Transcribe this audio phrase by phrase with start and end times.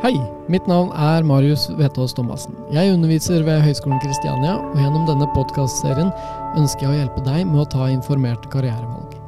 [0.00, 0.14] Hei,
[0.48, 2.54] mitt navn er Marius Vetås Thomassen.
[2.72, 6.08] Jeg underviser ved Høgskolen Kristiania, og gjennom denne podkastserien
[6.56, 9.18] ønsker jeg å hjelpe deg med å ta informerte karrierevalg.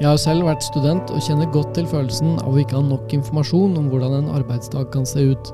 [0.00, 3.12] Jeg har selv vært student og kjenner godt til følelsen av å ikke ha nok
[3.12, 5.50] informasjon om hvordan en arbeidsdag kan se ut.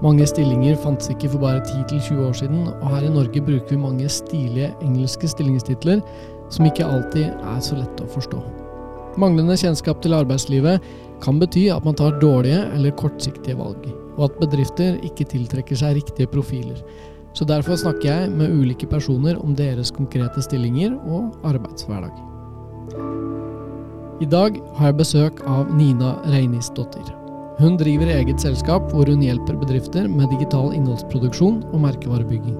[0.00, 3.82] Mange stillinger fantes ikke for bare 10-20 år siden, og her i Norge bruker vi
[3.82, 6.00] mange stilige engelske stillingstitler
[6.48, 8.40] som ikke alltid er så lette å forstå.
[9.20, 10.80] Manglende kjennskap til arbeidslivet
[11.22, 13.84] kan bety at man tar dårlige eller kortsiktige valg,
[14.16, 16.80] og at bedrifter ikke tiltrekker seg riktige profiler.
[17.36, 22.24] Så derfor snakker jeg med ulike personer om deres konkrete stillinger og arbeidshverdag.
[24.18, 27.14] I dag har jeg besøk av Nina Reinisdottir.
[27.58, 32.58] Hun driver eget selskap hvor hun hjelper bedrifter med digital innholdsproduksjon og merkevarebygging.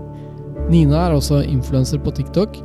[0.70, 2.58] Nina er også influenser på TikTok,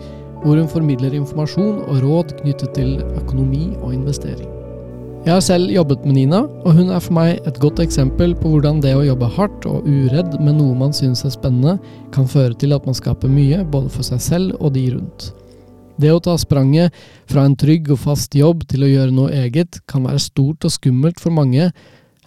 [0.44, 4.52] hvor hun formidler informasjon og råd knyttet til økonomi og investering.
[5.23, 8.49] Jeg har selv jobbet med Nina, og hun er for meg et godt eksempel på
[8.51, 11.77] hvordan det å jobbe hardt og uredd med noe man synes er spennende,
[12.11, 15.30] kan føre til at man skaper mye, både for seg selv og de rundt.
[15.95, 16.91] Det å ta spranget
[17.31, 20.75] fra en trygg og fast jobb til å gjøre noe eget, kan være stort og
[20.75, 21.69] skummelt for mange.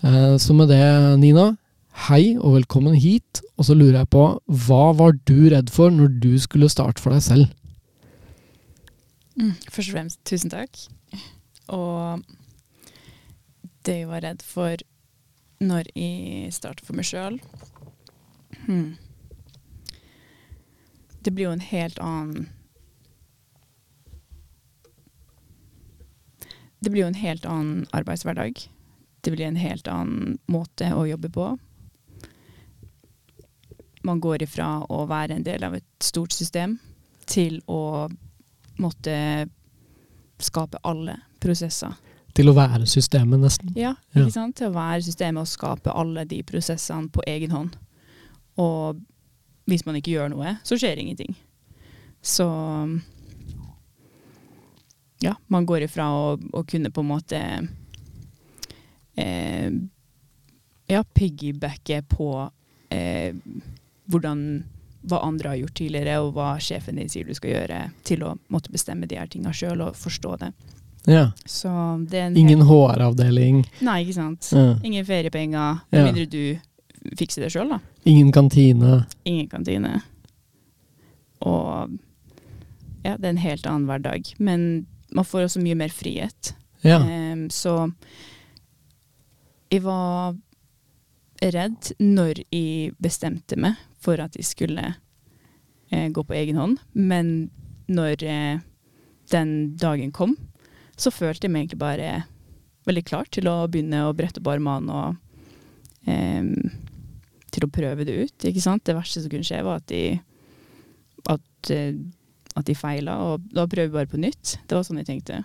[0.01, 0.81] Eh, så med det,
[1.21, 1.51] Nina,
[2.07, 3.43] hei og velkommen hit.
[3.61, 4.25] Og så lurer jeg på,
[4.65, 7.53] hva var du redd for når du skulle starte for deg selv?
[9.37, 10.87] Mm, først og fremst, tusen takk.
[11.77, 12.25] Og
[13.87, 14.83] det jeg var redd for
[15.63, 17.39] når jeg starta for meg sjøl
[18.67, 18.97] hmm.
[21.25, 22.49] Det blir jo en helt annen
[26.79, 28.61] Det blir jo en helt annen arbeidshverdag.
[29.25, 31.47] Det blir en helt annen måte å jobbe på.
[34.07, 36.77] Man går ifra å være en del av et stort system
[37.27, 38.07] til å
[38.79, 39.17] måtte
[40.39, 41.97] skape alle prosesser
[42.37, 43.73] til å være systemet, nesten.
[43.79, 44.59] Ja, ikke sant?
[44.59, 47.77] til å være systemet og skape alle de prosessene på egen hånd.
[48.61, 49.01] Og
[49.67, 51.35] hvis man ikke gjør noe, så skjer ingenting.
[52.21, 52.47] Så
[55.25, 57.41] ja, man går ifra å, å kunne på en måte
[59.17, 59.73] eh,
[60.93, 62.31] ja, piggybacke på
[62.93, 63.35] eh,
[64.07, 64.43] hvordan
[65.07, 68.35] hva andre har gjort tidligere, og hva sjefen din sier du skal gjøre, til å
[68.53, 70.51] måtte bestemme de her tingene sjøl og forstå det.
[71.07, 71.31] Ja.
[72.35, 73.63] Ingen HR-avdeling.
[73.87, 74.51] Nei, ikke sant.
[74.53, 74.75] Ja.
[74.83, 75.85] Ingen feriepenger.
[75.91, 76.07] Med ja.
[76.09, 77.79] mindre du fikser det sjøl, da.
[78.09, 79.05] Ingen kantine.
[79.25, 80.01] Ingen kantine.
[81.47, 81.95] Og
[83.07, 84.33] ja, det er en helt annen hverdag.
[84.39, 86.55] Men man får også mye mer frihet.
[86.83, 86.99] Ja.
[87.03, 87.87] Um, så
[89.71, 90.35] jeg var
[91.43, 94.85] redd når jeg bestemte meg for at jeg skulle
[95.91, 97.51] eh, gå på egen hånd, men
[97.91, 98.63] når eh,
[99.35, 100.37] den dagen kom,
[100.97, 102.11] så følte jeg meg egentlig bare
[102.87, 105.17] veldig klar til å begynne å brette opp armene og
[106.09, 106.53] um,
[107.53, 108.47] til å prøve det ut.
[108.49, 108.85] ikke sant?
[108.87, 110.19] Det verste som kunne skje, var at de,
[111.33, 114.57] at, uh, at de feila, og da prøver vi bare på nytt.
[114.65, 115.43] Det var sånn jeg tenkte.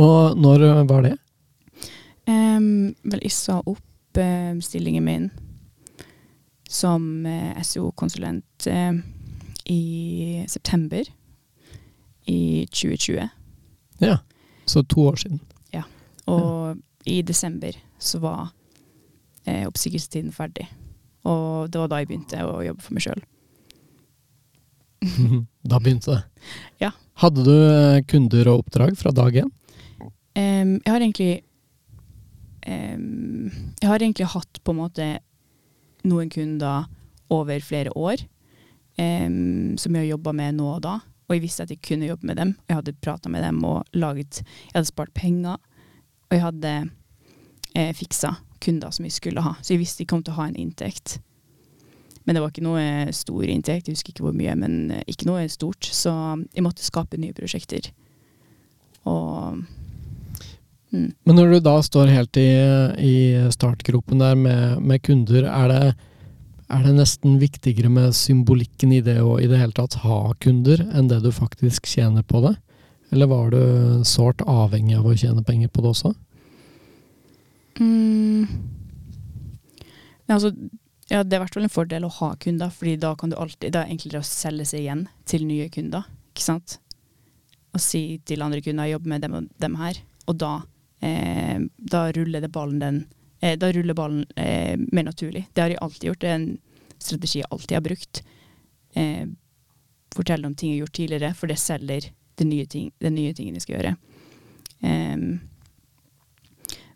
[0.00, 1.16] Og når var det?
[2.24, 5.28] Um, vel, jeg sa opp uh, stillingen min
[6.74, 8.66] som uh, SEO-konsulent
[9.70, 11.06] i september
[12.26, 13.28] i 2020.
[14.06, 14.18] Ja,
[14.66, 15.40] Så to år siden.
[15.72, 15.84] Ja.
[16.26, 16.74] Og ja.
[17.04, 18.48] i desember så var
[19.46, 20.68] eh, oppsigelsestiden ferdig.
[21.24, 23.24] Og det var da jeg begynte å jobbe for meg sjøl.
[25.70, 26.22] da begynte det?
[26.86, 26.92] Ja.
[27.20, 29.52] Hadde du eh, kunder og oppdrag fra dag én?
[30.34, 31.44] Um, jeg har egentlig
[32.66, 35.04] um, Jeg har egentlig hatt på en måte
[36.02, 36.88] noen kunder
[37.32, 38.24] over flere år
[38.98, 40.96] um, som jeg har jobba med nå og da.
[41.24, 42.54] Og jeg visste at jeg kunne jobbe med dem.
[42.68, 45.60] Jeg hadde prata med dem og laget Jeg hadde spart penger.
[46.28, 46.72] Og jeg hadde
[47.74, 49.54] eh, fiksa kunder som jeg skulle ha.
[49.62, 51.18] Så jeg visste jeg kom til å ha en inntekt.
[52.24, 55.28] Men det var ikke noe stor inntekt, jeg husker ikke hvor mye, men eh, ikke
[55.28, 55.84] noe stort.
[55.84, 56.12] Så
[56.54, 57.90] jeg måtte skape nye prosjekter.
[59.08, 61.10] Og mm.
[61.26, 62.50] Men når du da står helt i,
[63.02, 63.14] i
[63.52, 65.86] startgropen der med, med kunder, er det
[66.72, 70.80] er det nesten viktigere med symbolikken i det å i det hele tatt ha kunder,
[70.96, 72.54] enn det du faktisk tjener på det?
[73.12, 76.14] Eller var du sårt avhengig av å tjene penger på det også?
[77.80, 78.46] Mm.
[80.30, 80.54] Altså,
[81.10, 83.36] ja, det er i hvert fall en fordel å ha kunder, fordi da kan du
[83.36, 86.78] alltid Det er enklere å selge seg igjen til nye kunder, ikke sant?
[87.74, 90.62] Og si til andre kunder 'jobb med dem og dem her', og da,
[91.02, 93.04] eh, da ruller det ballen den
[93.60, 95.44] da ruller ballen eh, mer naturlig.
[95.52, 96.20] Det har jeg alltid gjort.
[96.22, 96.50] Det er en
[96.98, 98.22] strategi jeg alltid har brukt.
[98.94, 99.24] Eh,
[100.14, 103.34] fortelle om ting jeg har gjort tidligere, for det selger den nye, ting, den nye
[103.34, 103.96] tingen jeg skal gjøre.
[104.84, 105.40] Um,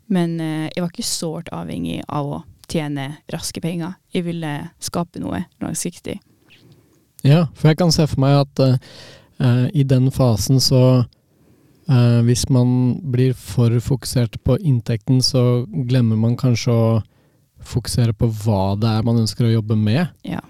[0.09, 3.95] men eh, jeg var ikke sårt avhengig av å tjene raske penger.
[4.13, 4.53] Jeg ville
[4.83, 6.19] skape noe langsiktig.
[7.25, 11.03] Ja, for jeg kan se for meg at uh, i den fasen så
[11.89, 16.85] uh, Hvis man blir for fokusert på inntekten, så glemmer man kanskje å
[17.59, 20.07] fokusere på hva det er man ønsker å jobbe med.
[20.23, 20.41] Ja.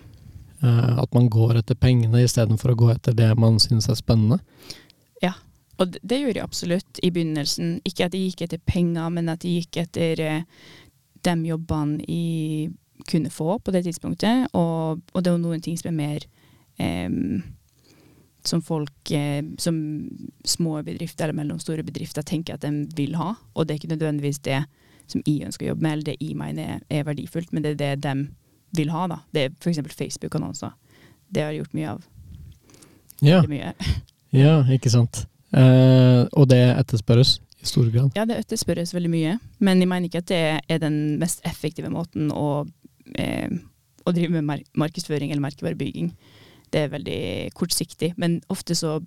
[0.64, 4.42] Uh, at man går etter pengene istedenfor å gå etter det man syns er spennende.
[5.24, 5.34] Ja,
[5.80, 7.80] og det, det, gjorde jeg absolutt i begynnelsen.
[7.88, 10.44] Ikke at jeg gikk etter penger, men at jeg gikk etter
[11.24, 12.76] de jobbene jeg
[13.08, 14.50] kunne få på det tidspunktet.
[14.54, 16.26] Og, og det var noen ting som er mer
[17.08, 17.42] um,
[18.48, 20.10] som folk, eh, som
[20.44, 23.34] små bedrifter eller mellomstore bedrifter tenker at de vil ha.
[23.54, 24.64] Og det er ikke nødvendigvis det
[25.10, 27.74] som jeg ønsker å jobbe med, eller det jeg mener er, er verdifullt, men det
[27.76, 28.14] er det de
[28.78, 29.08] vil ha.
[29.10, 29.20] da.
[29.34, 29.82] Det er f.eks.
[29.98, 30.76] Facebook-annonser.
[31.30, 32.08] Det har jeg gjort mye av.
[33.26, 33.74] Ja, mye.
[34.44, 35.26] ja ikke sant.
[35.50, 38.14] Eh, og det etterspørres i stor grad?
[38.16, 39.38] Ja, det etterspørres veldig mye.
[39.60, 42.64] Men jeg mener ikke at det er den mest effektive måten å,
[43.16, 43.50] eh,
[44.06, 46.14] å drive med mar markedsføring eller merkevarebygging.
[46.70, 47.22] Det er veldig
[47.58, 48.14] kortsiktig.
[48.18, 49.00] Men ofte så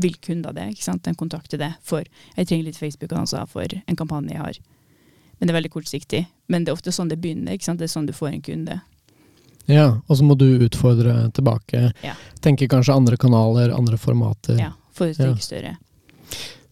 [0.00, 0.70] vil kunder det.
[0.72, 1.04] ikke sant?
[1.04, 2.04] Den kontakter det for
[2.36, 4.62] jeg trenger litt Facebook-annonser for en kampanje jeg har.
[5.38, 6.24] Men det er veldig kortsiktig.
[6.48, 7.56] Men det er ofte sånn det begynner.
[7.56, 7.80] ikke sant?
[7.82, 8.80] Det er sånn du får en kunde.
[9.70, 11.92] Ja, og så må du utfordre tilbake.
[12.02, 12.14] Ja.
[12.42, 14.58] Tenke kanskje andre kanaler, andre formater.
[14.58, 15.46] Ja, for å tenke ja.
[15.46, 15.74] større.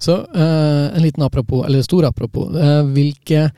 [0.00, 2.54] Så uh, en liten apropos, eller stor apropos.
[2.54, 3.50] Uh, hvilke,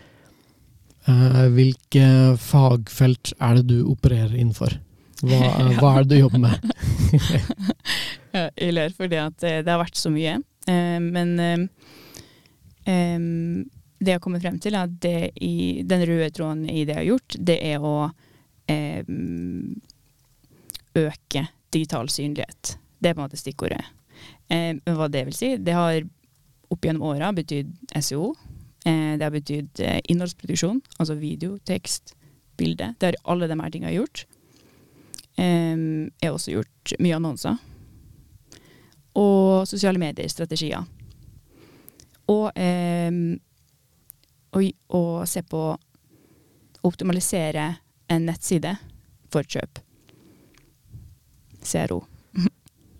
[1.06, 2.08] uh, hvilke
[2.42, 4.74] fagfelt er det du opererer innenfor?
[5.22, 5.38] Hva,
[5.80, 6.56] hva er det du jobber med?
[8.62, 10.38] jeg ler fordi at det har vært så mye.
[10.66, 11.68] men um,
[14.02, 16.96] det jeg har kommet frem til, er at det i, den røde tråden i det
[16.96, 17.96] jeg har gjort, det er å
[20.98, 22.76] øke digital synlighet.
[22.98, 23.84] Det er på en måte stikkordet.
[24.50, 25.54] Men hva det vil si?
[25.62, 26.02] Det har
[26.72, 28.32] opp gjennom åra betydd SEO.
[28.86, 32.16] Eh, det har betydd eh, innholdsproduksjon, altså video, tekst,
[32.58, 32.92] bilde.
[32.98, 34.24] Det har alle de her tingene gjort.
[35.36, 37.56] Jeg har også gjort mye annonser.
[39.18, 40.84] Og sosiale medier-strategier.
[42.32, 42.52] Og,
[44.52, 45.78] og, og se på å
[46.88, 47.66] optimalisere
[48.12, 48.76] en nettside
[49.32, 49.80] for kjøp.
[51.62, 52.02] CRO.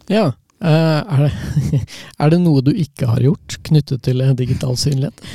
[0.09, 0.33] ja.
[0.63, 1.79] Eh, er det,
[2.23, 5.23] er det, noe du ikke har gjort knyttet til digital synlighet?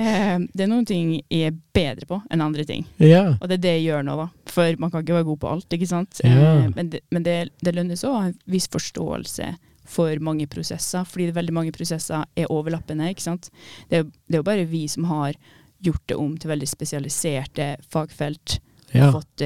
[0.00, 2.86] Eh, det er noen ting jeg er bedre på enn andre ting.
[3.02, 3.36] Ja.
[3.36, 4.26] Og det er det jeg gjør nå, da.
[4.48, 6.22] For man kan ikke være god på alt, ikke sant.
[6.24, 6.36] Ja.
[6.36, 9.50] Eh, men det, men det, det lønnes òg å ha en viss forståelse
[9.90, 13.10] for mange prosesser, fordi det veldig mange prosesser er overlappende.
[13.10, 13.50] ikke sant?
[13.90, 15.36] Det, det er jo bare vi som har
[15.84, 18.60] gjort det om til veldig spesialiserte fagfelt.
[18.94, 19.10] Ja.
[19.10, 19.44] Og fått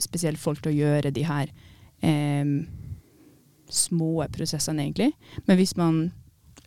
[0.00, 1.50] spesielle folk til å gjøre de her
[2.06, 2.54] eh,
[3.74, 5.12] små prosessene, egentlig.
[5.46, 6.10] Men hvis man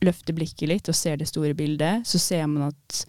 [0.04, 3.04] løfter blikket litt og ser det store bildet, så ser man at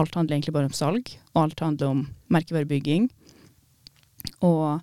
[0.00, 3.10] alt handler egentlig bare om salg, og alt handler om merkevarebygging.
[4.46, 4.80] Og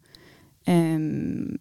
[0.67, 1.57] um,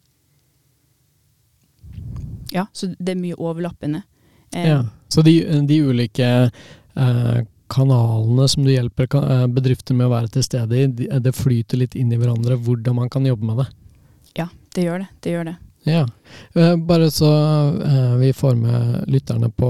[2.53, 4.05] Ja, så det er mye overlappende.
[4.55, 6.29] Um, ja, Så de, de ulike
[6.95, 7.39] uh,
[7.73, 11.83] kanalene som du hjelper uh, bedrifter med å være til stede i, de, det flyter
[11.83, 13.69] litt inn i hverandre hvordan man kan jobbe med det?
[14.39, 15.09] Ja, det gjør det.
[15.25, 15.57] Det gjør det.
[15.89, 16.09] Ja,
[16.55, 17.33] eh, bare så
[17.85, 19.69] eh, vi får med lytterne på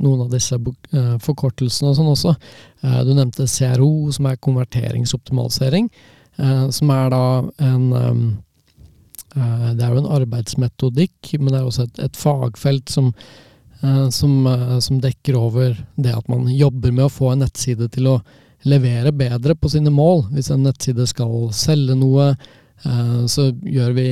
[0.00, 2.32] noen av disse eh, forkortelsene og sånn også.
[3.04, 5.88] Du nevnte CRO, som er konverteringsoptimalisering.
[6.70, 7.22] Som er da
[7.66, 7.88] en
[9.34, 13.10] Det er jo en arbeidsmetodikk, men det er også et, et fagfelt som,
[14.14, 14.36] som,
[14.80, 18.20] som dekker over det at man jobber med å få en nettside til å
[18.62, 20.28] levere bedre på sine mål.
[20.36, 22.30] Hvis en nettside skal selge noe,
[23.26, 24.08] så gjør vi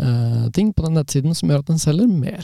[0.00, 2.42] uh, ting på den nettsiden som gjør at den selger mer.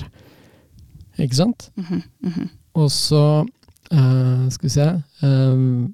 [1.21, 1.71] Ikke sant?
[1.76, 2.49] Mm -hmm, mm -hmm.
[2.73, 3.47] Og så
[3.92, 5.88] uh, Skal vi se uh,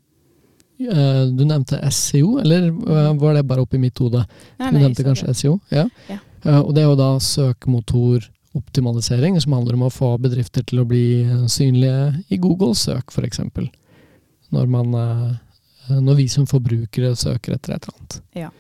[1.39, 2.71] Du nevnte SEO, eller
[3.19, 4.25] var det bare oppi mitt hode?
[4.59, 5.35] Du nevnte kanskje.
[5.35, 5.59] SEO?
[5.71, 5.89] Ja.
[6.09, 6.19] ja.
[6.63, 11.27] og det er jo da søkemotoroptimalisering, som handler om å få bedrifter til å bli
[11.49, 13.41] synlige i Google-søk, f.eks.
[14.51, 14.95] Når man
[15.89, 18.23] når vi som forbrukere søker etter et eller annet.
[18.33, 18.51] Ja.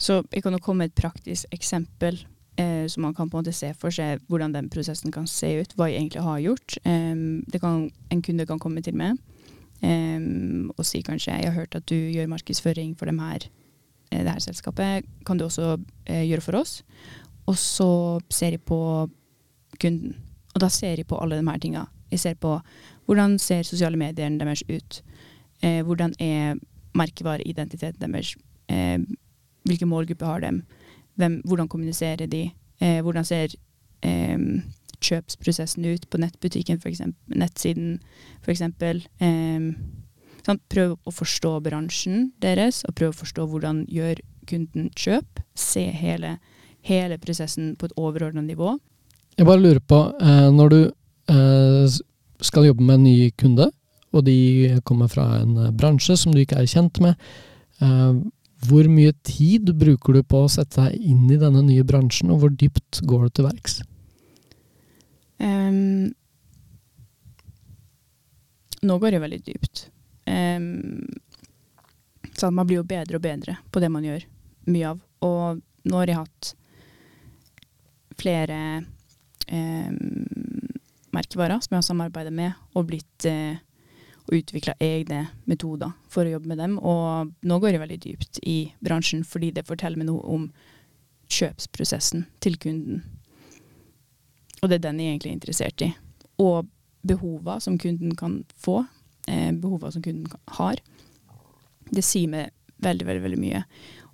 [0.00, 2.16] Så jeg kan jo komme med et praktisk eksempel,
[2.56, 5.52] eh, så man kan på en måte se for seg hvordan den prosessen kan se
[5.60, 6.78] ut, hva jeg egentlig har gjort.
[7.52, 9.18] det kan, en kunde kan komme til meg
[9.82, 13.46] um, og si kanskje jeg har hørt at du gjør markedsføring for dem her,
[14.10, 16.82] eh, det her selskapet, kan du også eh, gjøre for oss?
[17.46, 19.08] Og så ser jeg på
[19.80, 20.16] kunden,
[20.54, 21.86] og da ser jeg på alle de her tinga.
[22.10, 22.58] Jeg ser på
[23.06, 25.02] hvordan ser sosiale medier deres ut,
[25.62, 26.58] eh, hvordan er
[26.94, 28.36] merkevareidentiteten deres.
[28.68, 28.98] Eh,
[29.70, 30.52] hvilke målgrupper har de?
[31.20, 32.48] Hvem, hvordan kommuniserer de?
[32.80, 33.54] Eh, hvordan ser
[34.06, 34.38] eh,
[35.00, 37.98] kjøpsprosessen ut på nettbutikken, for eksempel, nettsiden
[38.44, 38.62] f.eks.?
[38.62, 39.70] Eh,
[40.46, 45.42] sånn, prøv å forstå bransjen deres, og prøv å forstå hvordan gjør kunden kjøp.
[45.58, 46.36] Se hele,
[46.86, 48.76] hele prosessen på et overordnet nivå.
[49.38, 50.80] Jeg bare lurer på, eh, når du
[51.32, 52.00] eh,
[52.44, 53.70] skal jobbe med en ny kunde,
[54.10, 57.30] og de kommer fra en eh, bransje som du ikke er kjent med,
[57.84, 58.20] eh,
[58.68, 62.42] hvor mye tid bruker du på å sette deg inn i denne nye bransjen, og
[62.42, 63.80] hvor dypt går du til verks?
[65.40, 66.10] Um,
[68.84, 69.86] nå går det veldig dypt.
[70.28, 71.08] Um,
[72.36, 74.26] så man blir jo bedre og bedre på det man gjør
[74.72, 75.00] mye av.
[75.24, 76.52] Og nå har jeg hatt
[78.20, 78.60] flere
[79.48, 79.96] um,
[81.16, 83.56] merkevarer som jeg har samarbeidet med, og blitt uh,
[84.30, 86.76] og utvikla egne metoder for å jobbe med dem.
[86.78, 90.44] Og nå går jeg veldig dypt i bransjen, fordi det forteller meg noe om
[91.30, 93.02] kjøpsprosessen til kunden.
[94.60, 95.90] Og det er den jeg egentlig er interessert i.
[96.42, 96.70] Og
[97.06, 98.84] behova som kunden kan få,
[99.26, 100.78] eh, behova som kunden har.
[101.90, 103.64] Det sier meg veldig, veldig, veldig mye.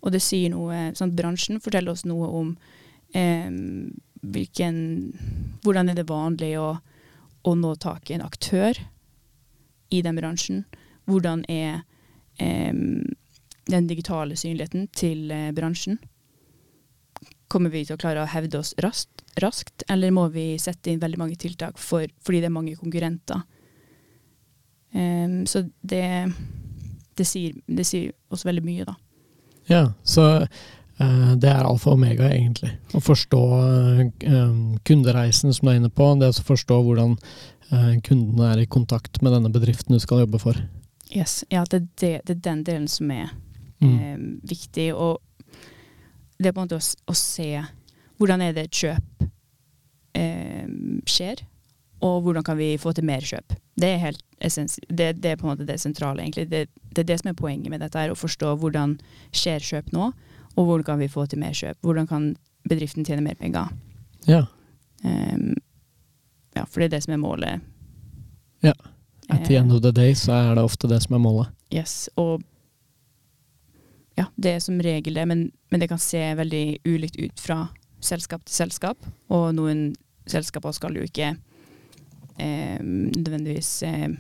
[0.02, 2.56] Og det sier noe sånn, Bransjen forteller oss noe om
[3.14, 3.50] eh,
[4.22, 5.12] hvilken
[5.62, 6.78] Hvordan er det vanlig å,
[7.44, 8.78] å nå tak i en aktør
[9.90, 10.64] i den bransjen?
[11.06, 11.82] Hvordan er
[12.42, 12.74] eh,
[13.66, 15.98] den digitale synligheten til eh, bransjen?
[17.48, 21.02] Kommer vi til å klare å hevde oss raskt, raskt, eller må vi sette inn
[21.02, 23.44] veldig mange tiltak for, fordi det er mange konkurrenter?
[24.96, 26.32] Um, så det,
[27.14, 28.96] det, sier, det, sier, oss veldig mye, da.
[29.70, 32.72] Ja, så uh, det er alfa og omega, egentlig.
[32.96, 34.02] Å forstå uh,
[34.88, 36.08] kundereisen som du er inne på.
[36.18, 37.18] Det å forstå hvordan
[38.06, 40.58] kundene er i kontakt med denne bedriften du skal jobbe for.
[41.10, 43.30] Yes, ja, det, det, det er den delen som er
[43.82, 44.40] mm.
[44.46, 44.90] viktig.
[44.94, 45.20] Og
[46.38, 47.50] det er på en måte å, å se
[48.20, 49.26] hvordan er det et kjøp
[50.16, 50.66] eh,
[51.08, 51.44] skjer,
[52.06, 53.56] og hvordan kan vi få til mer kjøp.
[53.76, 54.22] Det er, helt
[54.88, 56.46] det, det er på en måte det sentrale, egentlig.
[56.52, 58.96] Det, det, er det som er poenget med dette, her, å forstå hvordan
[59.36, 60.10] skjer kjøp nå,
[60.56, 61.78] og hvordan kan vi få til mer kjøp.
[61.84, 62.28] Hvordan kan
[62.68, 63.70] bedriften tjene mer penger.
[64.26, 64.44] Ja.
[65.04, 65.54] Um,
[66.56, 67.64] ja, for det er det som er målet.
[68.64, 68.74] Ja.
[69.28, 71.50] At the end of the day så er det ofte det som er målet.
[71.74, 72.42] Yes, og
[74.16, 77.66] ja, det er som regel det, men, men, det kan se veldig ulikt ut fra
[78.00, 79.08] selskap til selskap.
[79.28, 79.90] Og noen
[80.30, 84.14] selskaper skal jo ikke eh, nødvendigvis eh,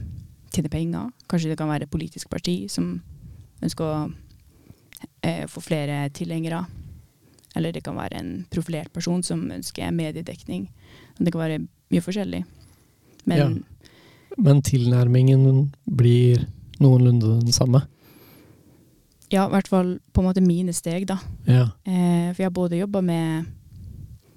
[0.52, 1.12] tjene penger.
[1.30, 2.98] Kanskje det kan være et politisk parti som
[3.64, 4.02] ønsker å
[5.22, 6.64] eh, få flere tilhengere.
[7.56, 10.68] Eller det kan være en profilert person som ønsker mediedekning.
[11.16, 11.62] Det kan være
[11.92, 12.44] mye forskjellig.
[13.26, 14.36] Men, ja.
[14.36, 16.46] Men tilnærmingen blir
[16.82, 17.86] noenlunde den samme?
[19.32, 21.18] Ja, i hvert fall på en måte mine steg, da.
[21.48, 21.68] Ja.
[21.88, 23.48] Eh, for jeg har både jobba med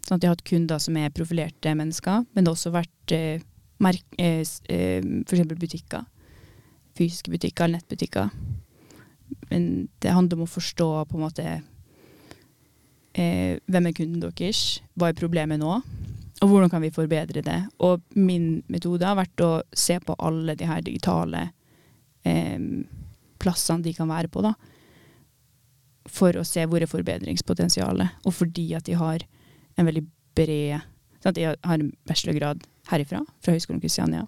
[0.06, 3.14] sånn at jeg har hatt kunder som er profilerte mennesker, men det har også vært
[3.14, 3.44] eh,
[3.84, 5.46] merk, eh, eh f.eks.
[5.54, 6.08] butikker.
[6.98, 8.32] Fysiske butikker eller nettbutikker.
[9.52, 11.46] Men det handler om å forstå på en måte
[13.14, 15.80] eh, hvem er kunden deres, hva er problemet nå,
[16.40, 17.60] og hvordan kan vi forbedre det.
[17.84, 21.50] Og min metode har vært å se på alle de her digitale
[22.24, 22.60] eh,
[23.40, 24.54] plassene de kan være på, da
[26.10, 28.24] for å se hvor er forbedringspotensialet.
[28.26, 29.26] Og fordi at de har
[29.78, 30.06] en veldig
[30.38, 30.80] bred
[31.24, 31.36] sant?
[31.36, 34.26] De har en bachelorgrad herifra, fra Høgskolen Kristiania,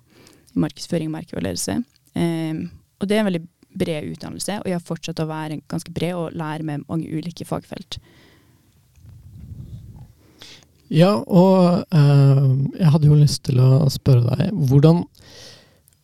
[0.51, 1.79] i markedsføring og merkevareledelse.
[2.19, 2.63] Eh,
[2.99, 3.45] og det er en veldig
[3.81, 7.47] bred utdannelse, og jeg har fortsatt å være ganske bred og lære med mange ulike
[7.47, 8.01] fagfelt.
[10.91, 15.05] Ja, og uh, jeg hadde jo lyst til å spørre deg hvordan,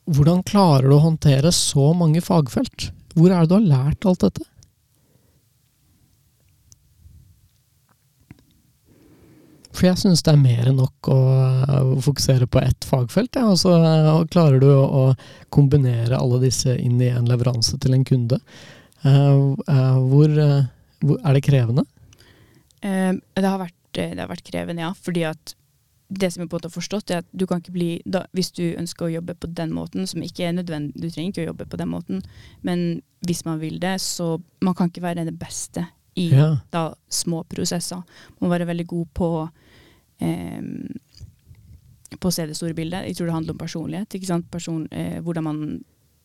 [0.08, 2.94] hvordan klarer du å håndtere så mange fagfelt?
[3.18, 4.46] Hvor er det du har lært alt dette?
[9.76, 11.20] For jeg syns det er mer enn nok å,
[12.02, 13.36] fokusere på ett fagfelt.
[13.36, 13.52] Ja.
[13.52, 15.04] Og så uh, klarer du å,
[15.54, 18.40] kombinere alle disse inn i en leveranse til en kunde.
[19.04, 20.32] Uh, uh, hvor,
[21.04, 21.84] hvor, Er det krevende?
[22.82, 24.94] det, har vært, det, har vært, krevende, ja.
[24.96, 25.56] Fordi at
[26.08, 28.24] det som jeg på en måte har forstått, er at du kan ikke bli da,
[28.36, 31.44] Hvis du ønsker å jobbe på den måten, som ikke er nødvendig, du trenger ikke
[31.44, 32.24] å jobbe på den måten,
[32.64, 35.84] men hvis man vil det, så man kan ikke være den beste
[36.18, 36.54] i ja.
[36.72, 38.02] da, små prosesser.
[38.38, 39.30] Man må være veldig god på
[40.24, 40.64] eh,
[42.16, 43.06] på å se det store bildet.
[43.10, 44.16] Jeg tror det handler om personlighet.
[44.16, 44.48] ikke sant?
[44.52, 45.62] Person, eh, hvordan man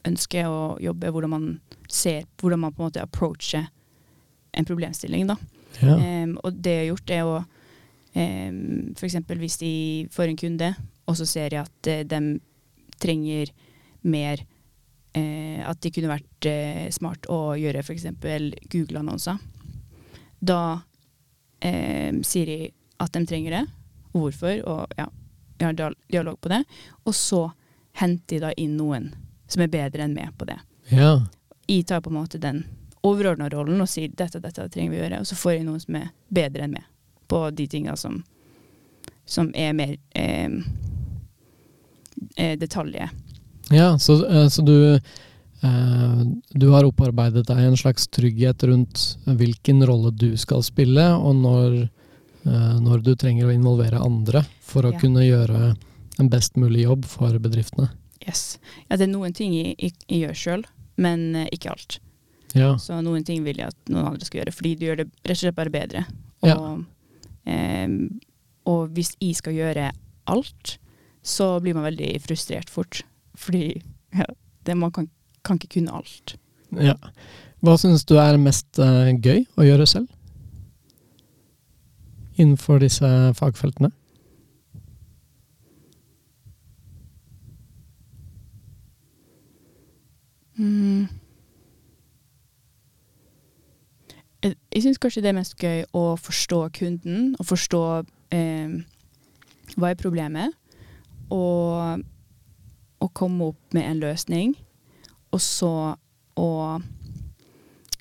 [0.06, 1.48] ønsker å jobbe, hvordan man
[1.88, 3.66] ser, hvordan man på en måte approacher
[4.52, 5.26] en problemstilling.
[5.26, 5.36] da.
[5.80, 5.96] Ja.
[5.98, 7.44] Eh, og det jeg har gjort, er å
[8.14, 9.16] um, F.eks.
[9.26, 9.74] hvis de
[10.12, 10.74] får en kunde,
[11.06, 12.20] og så ser jeg at uh, de
[13.02, 13.52] trenger
[14.02, 14.42] mer
[15.16, 18.08] uh, At de kunne vært uh, smart å gjøre f.eks.
[18.72, 19.38] Google-annonser.
[20.40, 20.80] Da
[21.62, 23.60] sier de at de trenger det,
[24.10, 25.04] hvorfor, og ja,
[25.54, 25.76] vi har
[26.10, 26.64] dialog på det.
[27.06, 27.44] Og så
[28.00, 29.12] henter de da inn noen
[29.46, 30.58] som er bedre enn meg på det.
[30.90, 31.20] Ja.
[31.70, 32.64] Jeg tar på en måte den
[33.06, 35.84] overordna rollen og sier dette dette trenger vi å gjøre, og så får jeg noen
[35.86, 36.88] som er bedre enn meg
[37.32, 38.22] på de tinga som,
[39.24, 40.50] som er mer eh,
[42.36, 43.08] eh detaljer.
[43.70, 46.20] Ja, så, eh, så du eh,
[46.50, 51.80] du har opparbeidet deg en slags trygghet rundt hvilken rolle du skal spille, og når,
[52.82, 55.00] når du trenger å involvere andre for å ja.
[55.00, 55.74] kunne gjøre
[56.18, 57.88] en best mulig jobb for bedriftene.
[58.26, 58.58] Yes.
[58.90, 60.66] Ja, det er noen ting jeg, jeg, jeg gjør sjøl,
[61.00, 62.02] men ikke alt.
[62.52, 62.74] Ja.
[62.78, 65.38] Så noen ting vil jeg at noen andre skal gjøre, fordi du gjør det rett
[65.38, 66.04] og slett bare bedre.
[66.42, 66.58] Og, ja.
[67.46, 67.88] Eh,
[68.68, 69.90] og hvis jeg skal gjøre
[70.30, 70.76] alt,
[71.22, 73.02] så blir man veldig frustrert fort.
[73.34, 73.82] Fordi
[74.14, 74.26] ja,
[74.66, 75.08] det, man kan,
[75.44, 76.36] kan, ikke kunne alt.
[76.72, 76.94] Ja.
[77.62, 80.08] Hva syns du er mest uh, gøy å gjøre selv?
[82.38, 83.06] Innenfor disse
[83.38, 83.92] fagfeltene?
[90.58, 91.08] Mm.
[94.42, 97.82] Jeg, jeg syns kanskje det er mest gøy å forstå kunden, og forstå
[98.34, 98.74] eh,
[99.76, 100.56] hva er problemet,
[101.32, 102.02] og,
[103.02, 104.56] og komme opp med en løsning,
[105.32, 105.74] og så
[106.38, 106.50] å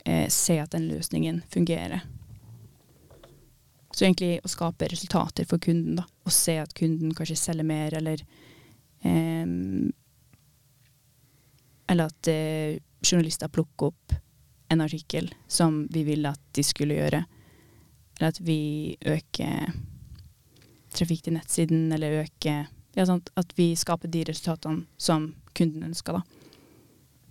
[0.06, 2.04] eh, se at den løsningen fungerer.
[3.92, 6.08] Så egentlig å skape resultater for kunden, da.
[6.26, 8.24] Og se at kunden kanskje selger mer, eller
[9.04, 9.48] eh,
[11.92, 14.14] Eller at eh, journalister plukker opp
[14.72, 17.24] en artikkel som vi ville at de skulle gjøre.
[18.18, 19.74] Eller at vi øker
[20.96, 26.18] trafikk til nettsiden, eller øker ja, sånn At vi skaper de resultatene som kunden ønsker,
[26.18, 26.24] da.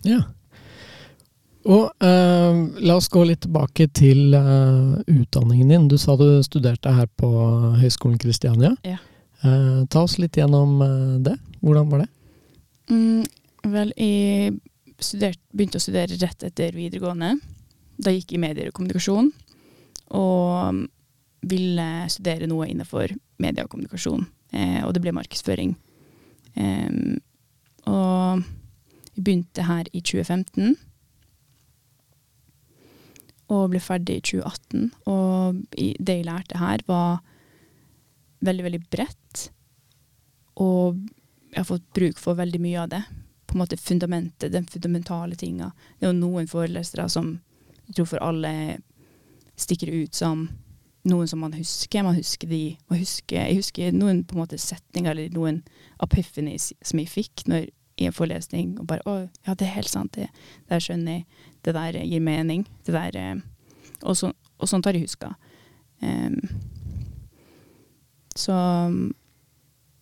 [0.09, 0.20] Ja.
[1.68, 5.88] Og uh, la oss gå litt tilbake til uh, utdanningen din.
[5.92, 7.28] Du sa du studerte her på
[7.82, 8.73] Høgskolen Kristiania.
[8.88, 8.97] Ja.
[9.44, 10.80] Uh, ta oss litt gjennom
[11.25, 11.37] det.
[11.61, 12.09] Hvordan var det?
[12.88, 13.25] Mm,
[13.68, 14.56] vel, jeg
[15.04, 17.35] studert, begynte å studere rett etter videregående.
[18.00, 19.30] Da gikk jeg medier og kommunikasjon,
[20.16, 20.87] og
[21.51, 24.27] ville studere noe innenfor media og kommunikasjon.
[24.53, 25.75] Eh, og det ble markedsføring.
[26.57, 27.16] Eh,
[27.88, 28.42] og
[29.11, 30.77] jeg begynte her i 2015.
[33.51, 34.90] Og ble ferdig i 2018.
[35.11, 37.22] Og det jeg lærte her, var
[38.46, 39.48] veldig, veldig bredt.
[40.61, 41.01] Og
[41.51, 43.03] jeg har fått bruk for veldig mye av det
[43.51, 45.73] på en måte fundamentet, den fundamentale tinga.
[45.99, 47.41] Det er jo noen forelesere som
[47.89, 48.53] jeg tror for alle
[49.59, 50.47] stikker ut som
[51.11, 52.05] noen som man husker.
[52.07, 55.63] Man husker de man husker, Jeg husker noen på en måte setninger eller noen
[56.03, 57.67] epiphanies som jeg fikk når,
[57.99, 58.79] i en forelesning.
[58.79, 60.13] Og bare 'Å, ja, det er helt sant.
[60.13, 60.29] Det
[60.69, 61.27] der skjønner jeg.
[61.65, 63.41] Det der gir mening.' Det der, eh,
[64.03, 65.35] og, så, og sånt har jeg huska.
[66.01, 66.49] Um,
[68.37, 68.53] så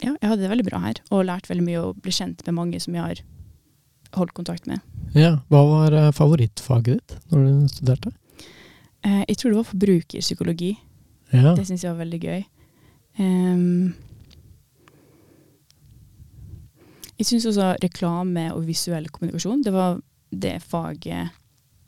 [0.02, 2.54] ja, jeg hadde det veldig bra her, og lært veldig mye og ble kjent med
[2.54, 3.22] mange som jeg har
[4.16, 4.80] holdt kontakt med.
[5.16, 8.12] Ja, Hva var eh, favorittfaget ditt når du studerte?
[9.04, 10.74] Eh, jeg tror det var forbrukerpsykologi.
[11.34, 11.54] Ja.
[11.56, 12.44] Det syns jeg var veldig gøy.
[13.18, 13.94] Um,
[17.18, 19.98] jeg syns også reklame og visuell kommunikasjon, det var
[20.30, 21.32] det faget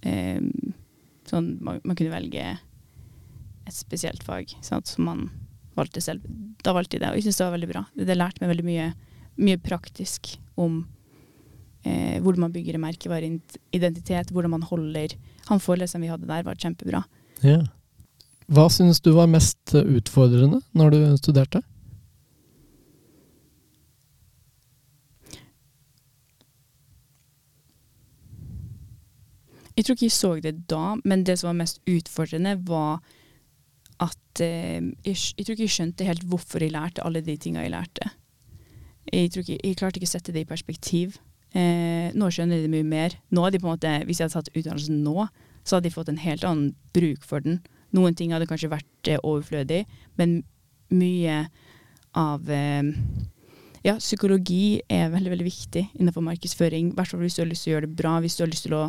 [0.02, 0.50] um,
[1.28, 2.42] Sånn man, man, kunne velge
[3.68, 5.28] et spesielt fag sant, som man
[5.78, 6.24] valgte selv.
[6.64, 7.83] Da valgte jeg det, og jeg syns det var veldig bra.
[7.94, 8.87] Det, det lærte meg veldig mye,
[9.38, 10.80] mye praktisk om
[11.84, 15.16] eh, hvordan man bygger en merkevareidentitet, hvordan man holder
[15.48, 17.04] Han foreleseren vi hadde der, var kjempebra.
[17.42, 17.62] Ja.
[18.50, 21.62] Hva syns du var mest utfordrende når du studerte?
[29.80, 32.98] Jeg tror ikke jeg så det da, men det som var mest utfordrende, var
[34.00, 37.62] at eh, jeg, jeg, tror ikke jeg skjønte helt hvorfor jeg lærte alle de tinga
[37.64, 38.10] jeg lærte.
[39.12, 41.16] Jeg, ikke, jeg klarte ikke å sette det i perspektiv.
[41.56, 43.16] Eh, nå skjønner de mye mer.
[43.34, 45.26] Nå hadde de på en måte, Hvis jeg hadde tatt utdannelsen nå,
[45.64, 47.60] så hadde de fått en helt annen bruk for den.
[47.96, 49.84] Noen ting hadde kanskje vært eh, overflødig,
[50.20, 50.42] men
[50.94, 51.44] mye
[52.18, 52.82] av eh,
[53.80, 56.90] Ja, psykologi er veldig, veldig viktig innenfor markedsføring.
[56.90, 58.50] I hvert fall hvis du har lyst til å gjøre det bra, hvis du har
[58.50, 58.82] lyst til å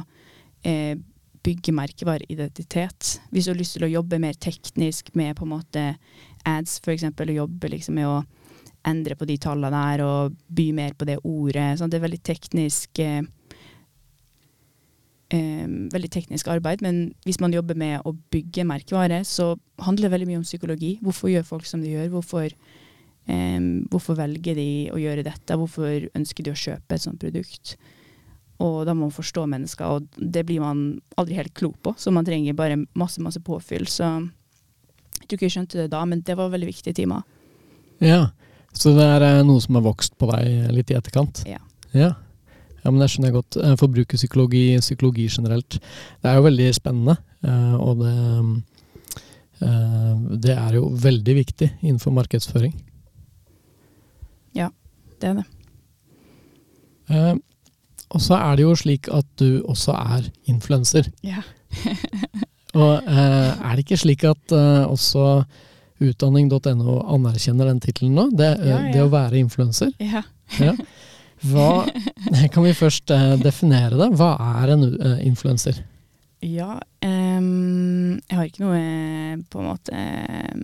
[0.67, 0.97] eh,
[1.41, 3.13] bygge merkevareidentitet.
[3.31, 5.85] Hvis du har lyst til å jobbe mer teknisk med på en måte
[6.43, 8.19] ads, f.eks., og jobbe liksom med å
[8.87, 11.77] endre på de tallene der og by mer på det ordet.
[11.79, 13.21] Sånn, det er veldig teknisk eh,
[15.35, 19.53] eh, veldig teknisk arbeid, men hvis man jobber med å bygge merkevare, så
[19.85, 20.95] handler det veldig mye om psykologi.
[21.03, 22.11] Hvorfor gjør folk som de gjør?
[22.17, 22.51] Hvorfor,
[23.27, 23.59] eh,
[23.93, 25.57] hvorfor velger de å gjøre dette?
[25.57, 27.75] Hvorfor ønsker de å kjøpe et sånt produkt?
[28.61, 31.95] Og da må man forstå mennesker, og det blir man aldri helt klok på.
[31.97, 33.87] Så man trenger bare masse, masse påfyll.
[33.89, 34.05] Så
[35.17, 37.25] jeg tror ikke jeg skjønte det da, men det var veldig viktige timer.
[38.01, 38.29] Ja,
[38.71, 41.43] så det er eh, noe som har vokst på deg litt i etterkant?
[41.49, 41.61] Ja.
[41.95, 42.13] ja.
[42.81, 43.57] Ja, men Det skjønner jeg godt.
[43.61, 45.77] Eh, forbrukerpsykologi, psykologi generelt.
[46.21, 47.17] Det er jo veldig spennende.
[47.45, 48.15] Eh, og det,
[49.61, 50.15] eh,
[50.47, 52.73] det er jo veldig viktig innenfor markedsføring.
[54.57, 54.69] Ja,
[55.21, 55.47] det er det.
[58.11, 61.11] Og så er det jo slik at du også er influenser.
[61.23, 61.43] Ja.
[62.81, 65.43] og er det ikke slik at også
[66.01, 68.27] utdanning.no anerkjenner den tittelen nå?
[68.33, 68.91] Det, ja, ja.
[68.93, 69.93] det, å være influenser?
[70.01, 70.23] Ja.
[70.59, 70.75] ja.
[71.47, 71.85] Hva,
[72.53, 74.11] kan vi først uh, definere det?
[74.19, 75.81] Hva er en uh, influenser?
[76.41, 80.63] Ja, um, jeg har ikke noe på en måte um,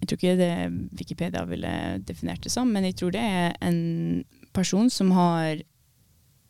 [0.00, 0.54] Jeg tror ikke det
[0.98, 5.62] Wikipedia ville definert det som, men jeg tror det er en person som har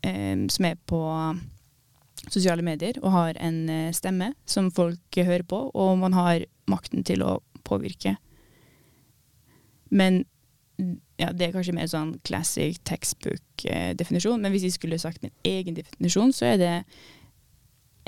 [0.08, 1.02] um, Som er på
[2.32, 7.20] sosiale medier og har en stemme som folk hører på, og man har makten til
[7.20, 7.34] å
[7.66, 8.16] påvirke.
[9.94, 10.24] Men
[11.20, 15.76] ja, det er kanskje mer sånn classic textbook-definisjon, men hvis jeg skulle sagt min egen
[15.76, 16.74] definisjon, så er det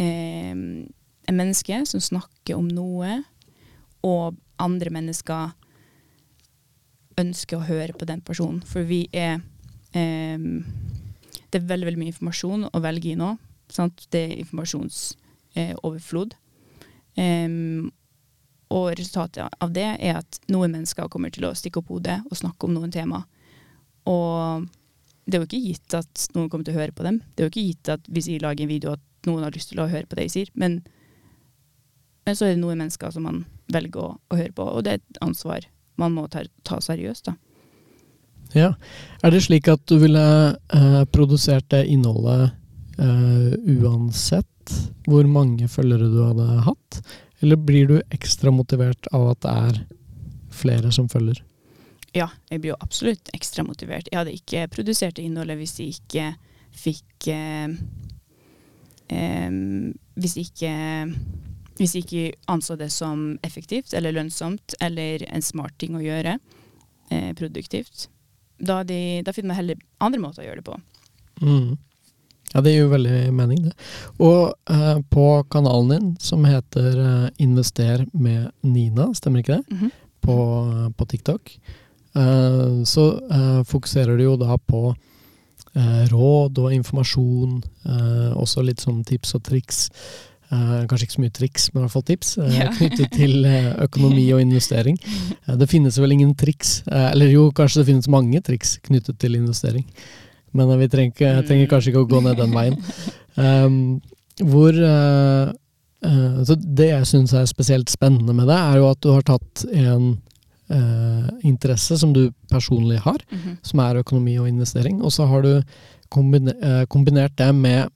[0.03, 3.21] eh, en menneske som snakker om noe,
[4.07, 5.55] og andre mennesker
[7.21, 8.63] ønsker å høre på den personen.
[8.67, 9.41] For vi er
[9.97, 10.39] eh,
[11.47, 13.37] Det er veldig, veldig mye informasjon å velge i nå.
[13.73, 14.07] Sant?
[14.11, 16.35] Det er informasjonsoverflod.
[17.17, 17.49] Eh,
[18.75, 22.39] og resultatet av det er at noen mennesker kommer til å stikke opp hodet og
[22.39, 23.23] snakke om noen tema.
[24.11, 24.67] Og
[25.27, 27.21] det er jo ikke gitt at noen kommer til å høre på dem.
[27.35, 29.73] Det er jo ikke gitt at hvis jeg lager en video at noen har lyst
[29.73, 30.53] til å høre på det jeg sier.
[30.59, 30.81] Men,
[32.27, 34.95] men så er det noen mennesker som man velger å, å, høre på, og det
[34.95, 35.67] er et ansvar
[35.99, 37.31] man må ta, ta seriøst.
[37.31, 37.37] da.
[38.55, 38.71] Ja.
[39.27, 42.53] Er det slik at du ville eh, produsert det innholdet
[43.03, 44.77] eh, uansett
[45.07, 46.86] hvor mange følgere du hadde hatt?
[47.47, 49.77] Eller blir du ekstra motivert av at det er
[50.51, 51.39] flere som følger?
[52.11, 54.09] Ja, jeg blir jo absolutt ekstra motivert.
[54.11, 56.25] Jeg hadde ikke produsert det innholdet hvis jeg ikke
[56.75, 57.77] fikk eh,
[59.15, 59.61] eh,
[60.19, 60.75] Hvis jeg ikke
[61.77, 66.39] hvis jeg ikke anså det som effektivt eller lønnsomt eller en smart ting å gjøre,
[67.15, 68.09] eh, produktivt,
[68.59, 70.79] da, de, da finner man heller andre måter å gjøre det på.
[71.45, 71.77] Mm.
[72.57, 73.75] Ja, det gir jo veldig mening, det.
[74.25, 79.75] Og eh, på kanalen din, som heter eh, Invester med Nina, stemmer ikke det?
[79.75, 79.91] Mm -hmm.
[80.21, 80.37] på,
[80.97, 81.59] på, TikTok.
[82.17, 84.97] Eh, så eh, fokuserer du jo da på
[85.75, 89.91] eh, råd og informasjon, eh, også litt sånn tips og triks.
[90.89, 92.71] kanskje ikke så mye triks, men i hvert fall tips ja.
[92.71, 93.47] knyttet til
[93.87, 94.97] økonomi og investering.
[95.59, 99.85] det finnes vel ingen triks, eller jo, kanskje det finnes mange triks knyttet til investering
[100.57, 102.77] men vi trenger, trenger, kanskje ikke å gå ned den veien.
[103.37, 103.79] Um,
[104.41, 105.51] hvor uh,
[106.05, 109.67] uh, Det jeg syns er spesielt spennende med det, er jo at du har tatt
[109.73, 110.15] en
[110.73, 113.57] uh, interesse som du personlig har, mm -hmm.
[113.63, 115.63] som er økonomi og investering, og så har du
[116.09, 117.89] kombiner, kombinert det med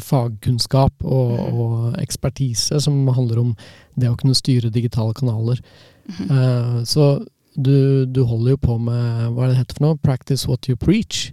[0.00, 1.60] fagkunnskap og, mhm.
[1.60, 3.56] og, ekspertise som handler om
[3.94, 5.60] det å kunne styre digitale kanaler.
[6.06, 6.84] Mm -hmm.
[6.84, 9.98] så du, du, holder jo på med hva er det heter for noe?
[10.02, 11.30] Practice what you preach.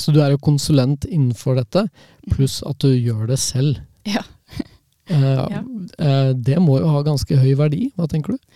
[0.00, 1.86] Så du er jo konsulent innenfor dette,
[2.32, 3.82] pluss at du gjør det selv.
[4.08, 4.24] Ja.
[5.12, 5.62] ja.
[5.98, 8.52] Uh, det må jo ha ganske høy verdi, hva tenker du?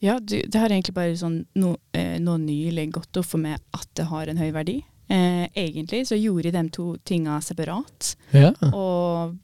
[0.00, 3.58] Ja, du, det har egentlig bare sånn nå, eh, nå nylig gått opp for meg
[3.76, 4.78] at det har en høy verdi.
[5.12, 8.52] Eh, egentlig så gjorde jeg de to tinga separat, ja.
[8.70, 9.36] og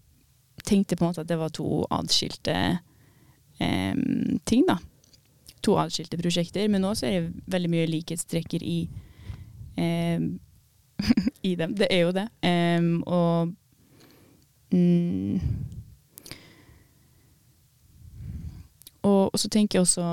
[0.65, 2.55] tenkte på en måte at det var to adskilte
[3.59, 3.99] eh,
[4.49, 4.79] ting, da.
[5.67, 8.79] To adskilte prosjekter, men nå så er det veldig mye likhetstrekker i
[9.77, 10.25] eh,
[11.47, 11.75] i dem.
[11.79, 12.27] Det er jo det.
[12.43, 13.53] Um, og
[14.73, 15.41] mm,
[19.07, 20.07] og, og, så tenker jeg også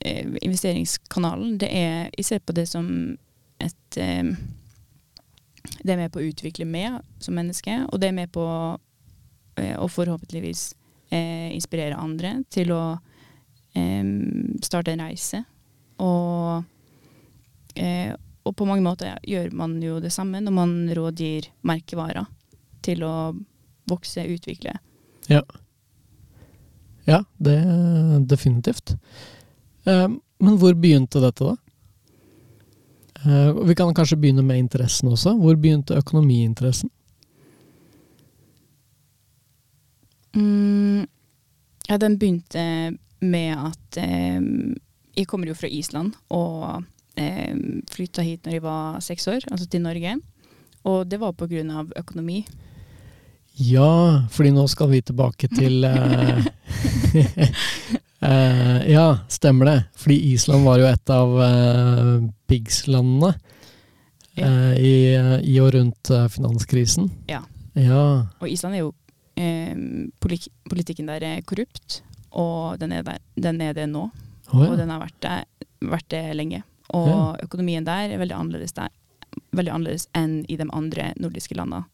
[0.00, 1.58] eh, investeringskanalen.
[1.60, 2.86] Det er Jeg ser på det som
[3.60, 4.36] et eh,
[5.82, 8.44] Det er med på å utvikle meg som menneske, og det er med på
[9.58, 10.74] eh, å forhåpentligvis
[11.10, 12.84] eh, inspirere andre til å
[14.62, 15.40] starte en reise.
[15.98, 16.62] Og
[17.74, 22.26] eh, og på mange måter gjør man jo det samme når man rådgir merkevarer
[22.84, 23.14] til å
[23.88, 24.76] vokse, utvikle.
[25.28, 25.42] Ja.
[27.04, 27.56] Ja, det
[28.28, 28.94] definitivt.
[29.84, 31.56] Eh, men hvor begynte dette, da?
[33.24, 35.34] Eh, vi kan kanskje begynne med interessen også.
[35.40, 36.90] Hvor begynte økonomiinteressen?
[40.34, 41.06] Mm,
[41.88, 42.64] ja, den begynte
[43.20, 44.40] med at eh,
[45.14, 46.82] Jeg kommer jo fra Island, og
[47.16, 47.54] eh,
[47.90, 50.16] flytta hit når jeg var seks år, altså til Norge.
[50.84, 51.84] Og det var pga.
[51.96, 52.44] økonomi.
[53.54, 56.46] Ja, fordi nå skal vi tilbake til eh,
[58.26, 59.76] eh, Ja, stemmer det.
[59.94, 63.34] Fordi Island var jo et av eh, pigslandene.
[64.34, 64.46] ja.
[64.46, 64.94] eh, i,
[65.54, 67.08] i, og rundt eh, finanskrisen.
[67.30, 67.44] Ja.
[67.78, 68.26] ja.
[68.40, 68.92] Og Island er jo
[69.38, 69.74] eh,
[70.18, 72.02] Politikken der er korrupt,
[72.34, 74.08] og den er, der, den er det nå.
[74.50, 74.72] Oh, ja.
[74.72, 76.64] Og den har vært det, vært det lenge.
[76.94, 78.92] Og økonomien der er veldig annerledes, der,
[79.56, 81.84] veldig annerledes enn i de andre nordiske landene.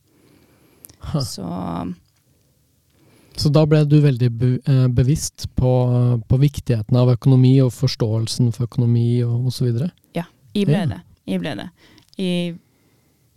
[1.25, 1.47] Så
[3.41, 5.71] så da ble du veldig be eh, bevisst på,
[6.29, 9.71] på, viktigheten av økonomi og forståelsen for økonomi og osv.?
[10.17, 10.89] Ja, jeg ble ja.
[10.91, 10.99] det.
[11.31, 11.69] Jeg ble det.
[12.21, 12.59] Jeg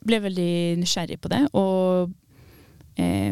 [0.04, 2.12] ble veldig nysgjerrig på det, og,
[3.00, 3.32] eh,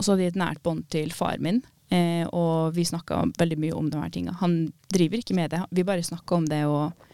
[0.00, 1.62] så hadde jeg et nært bånd til far min.
[1.92, 4.34] Eh, og vi snakka veldig mye om de her tinga.
[4.40, 7.11] Han driver ikke med det, vi bare snakka om det, og,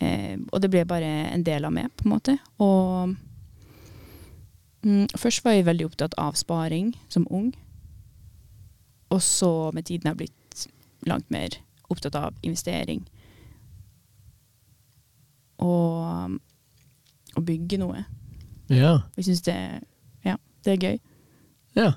[0.00, 2.38] eh, og det ble bare en del av meg, på en måte.
[2.58, 3.16] Og
[4.86, 7.50] Mm, først var jeg veldig opptatt av sparing som ung.
[9.10, 10.68] Og så med tiden har jeg blitt
[11.08, 11.58] langt mer
[11.90, 13.02] opptatt av investering.
[15.58, 16.38] Og
[17.36, 18.04] å bygge noe.
[18.70, 19.00] Ja.
[19.16, 19.56] Jeg syns det,
[20.26, 20.98] ja, det er gøy.
[21.78, 21.92] Ja.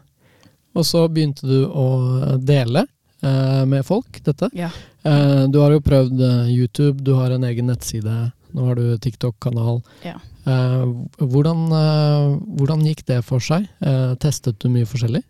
[0.73, 2.85] Og så begynte du å dele
[3.21, 4.49] med folk dette.
[4.57, 4.71] Ja.
[5.03, 8.97] Eh, du har jo prøvd eh, YouTube, du har en egen nettside, nå har du
[9.01, 9.81] TikTok-kanal.
[10.05, 10.19] Ja.
[10.45, 10.85] Eh,
[11.17, 13.67] hvordan, eh, hvordan, gikk det for seg?
[13.81, 15.23] Eh, testet du mye forskjellig?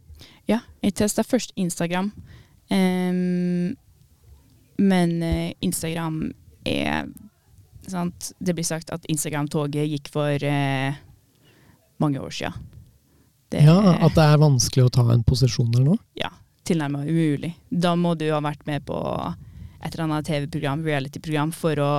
[0.47, 2.11] Ja, jeg testa først Instagram.
[4.81, 5.09] Men
[5.61, 6.31] Instagram
[6.65, 7.09] er
[7.87, 8.31] sant?
[8.39, 10.45] Det blir sagt at Instagram-toget gikk for
[11.99, 12.53] mange år siden.
[13.51, 15.97] Ja, At det er vanskelig å ta en posisjon der nå?
[16.15, 16.30] Ja,
[16.71, 17.53] tilnærmet umulig.
[17.69, 18.97] Da må du ha vært med på
[19.81, 21.91] et eller annet TV-program, reality-program, for å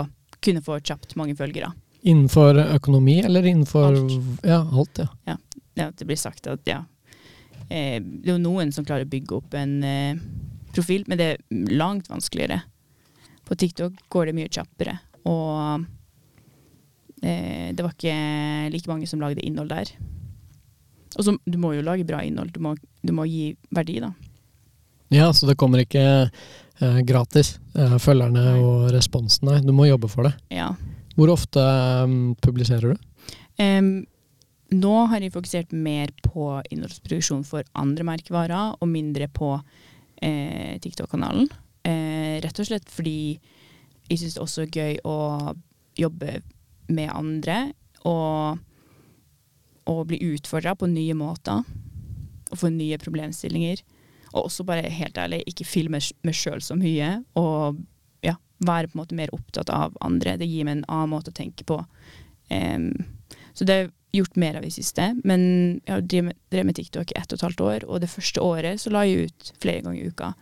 [0.42, 1.72] kunne få kjapt mange følgere.
[2.02, 4.14] Innenfor økonomi, eller innenfor alt.
[4.42, 5.08] Ja, alt, ja.
[5.28, 5.36] ja.
[5.78, 6.82] ja det blir sagt at ja.
[7.68, 10.22] Eh, det er jo noen som klarer å bygge opp en eh,
[10.74, 12.62] profil, men det er langt vanskeligere.
[13.46, 14.96] På TikTok går det mye kjappere,
[15.28, 15.84] og
[17.22, 18.16] eh, det var ikke
[18.74, 19.94] like mange som lagde innhold der.
[21.18, 24.12] Og så du må jo lage bra innhold, du må, du må gi verdi, da.
[25.12, 26.04] Ja, så det kommer ikke
[26.82, 28.56] eh, gratis, eh, følgerne nei.
[28.64, 29.60] og responsen, nei.
[29.64, 30.32] Du må jobbe for det.
[30.54, 30.72] Ja.
[31.18, 31.60] Hvor ofte
[32.06, 33.28] um, publiserer du?
[33.60, 33.92] Um,
[34.72, 39.52] nå har jeg fokusert mer på innholdsproduksjon for andre merkevarer, og mindre på
[40.22, 41.50] eh, TikTok-kanalen.
[41.84, 43.36] Eh, rett og slett fordi
[44.08, 45.16] jeg syns det er også gøy å
[45.98, 46.38] jobbe
[46.92, 47.58] med andre,
[48.08, 48.62] og,
[49.88, 51.60] og bli utfordra på nye måter.
[52.52, 53.84] Og få nye problemstillinger.
[54.32, 57.80] Og også bare helt ærlig, ikke filme meg sjøl så mye, og
[58.66, 60.36] være på en måte mer opptatt av andre.
[60.40, 61.80] Det gir meg en annen måte å tenke på.
[62.50, 62.92] Um,
[63.52, 65.08] så det har jeg gjort mer av i siste.
[65.24, 65.44] Men
[65.84, 68.82] jeg har drevet med TikTok i ett og et halvt år, og det første året
[68.82, 70.32] så la jeg ut flere ganger i uka.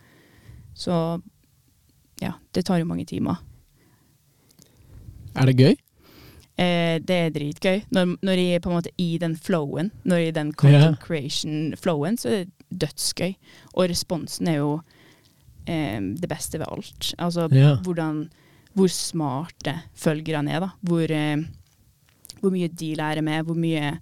[0.74, 0.96] Så
[2.20, 3.40] ja, det tar jo mange timer.
[5.38, 5.76] Er det gøy?
[6.61, 7.85] Eh, det er dritgøy.
[7.94, 10.50] Når, når, jeg er på en måte i den flowen, når jeg er i den
[10.53, 13.35] content creation-flowen, så er det dødsgøy.
[13.74, 14.74] Og responsen er jo
[15.66, 17.12] eh, det beste ved alt.
[17.18, 17.76] Altså ja.
[17.85, 18.24] hvordan,
[18.74, 20.70] hvor smarte følgerne er, da.
[20.80, 21.44] Hvor, eh,
[22.40, 23.96] hvor, mye de lærer med, hvor mye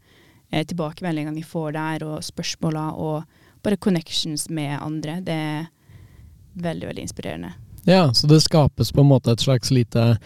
[0.50, 3.24] eh, tilbakemeldinger de får der, og spørsmåla, og
[3.62, 5.20] bare connections med andre.
[5.20, 5.66] Det er
[6.58, 7.54] veldig, veldig inspirerende.
[7.88, 10.18] Ja, så det skapes på en måte et slags lite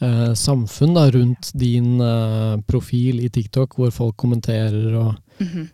[0.00, 5.66] eh, samfunn da, rundt din eh, profil i TikTok, hvor folk kommenterer og mm -hmm.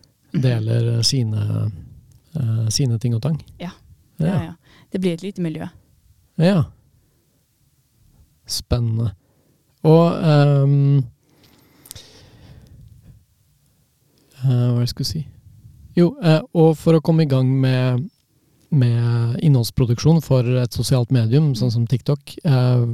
[0.42, 1.70] deler sine,
[2.36, 3.40] eh, sine ting og tang.
[3.62, 3.72] Ja.
[4.20, 4.40] ja, ja.
[4.50, 4.54] ja
[4.92, 5.66] det blir et lite miljø.
[6.40, 6.64] Ja.
[8.46, 9.10] Spennende.
[9.86, 11.04] Og um,
[14.42, 15.20] uh, Hva jeg skulle si
[15.98, 18.06] Jo, uh, og for å komme i gang med,
[18.74, 22.84] med innholdsproduksjon for et sosialt medium, sånn som TikTok, uh,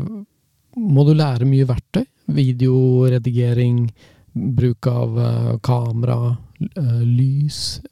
[0.79, 2.05] må du lære mye verktøy?
[2.33, 3.89] Videoredigering,
[4.33, 5.19] bruk av
[5.67, 6.37] kamera,
[7.03, 7.83] lys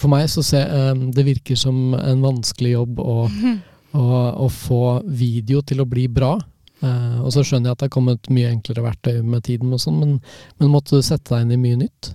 [0.00, 3.16] for meg så ser um, det virker som en vanskelig jobb å,
[4.00, 4.06] å,
[4.46, 6.36] å få video til å bli bra.
[6.80, 9.82] Uh, og så skjønner jeg at det er kommet mye enklere verktøy med tiden, og
[9.82, 10.14] sånn, men,
[10.56, 12.12] men, måtte du sette deg inn i mye nytt?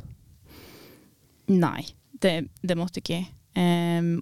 [1.54, 1.86] Nei,
[2.24, 3.22] det, det måtte ikke.
[3.54, 4.18] Um,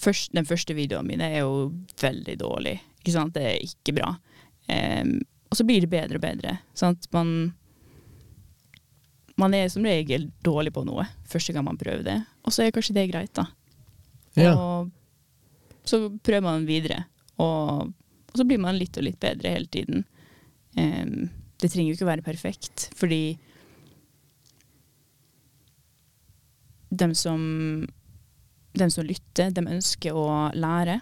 [0.00, 1.68] først, den første videoen min er jo
[2.00, 2.78] veldig dårlig.
[3.02, 3.36] Ikke sant?
[3.36, 4.14] Det er ikke bra.
[4.72, 5.18] Um,
[5.52, 6.56] og så blir det bedre og bedre.
[6.74, 7.04] Sant?
[7.12, 7.52] Man
[9.40, 12.74] man er som regel dårlig på noe første gang man prøver det, og så er
[12.74, 13.46] kanskje det greit, da.
[14.36, 14.52] Ja.
[14.54, 14.90] Og
[15.88, 17.04] så prøver man videre,
[17.40, 20.04] og, og, så blir man litt og litt bedre hele tiden.
[20.76, 21.30] Um,
[21.60, 23.36] det trenger jo ikke være perfekt, fordi
[26.94, 27.40] dem som,
[28.78, 31.00] dem som lytter, dem ønsker å lære.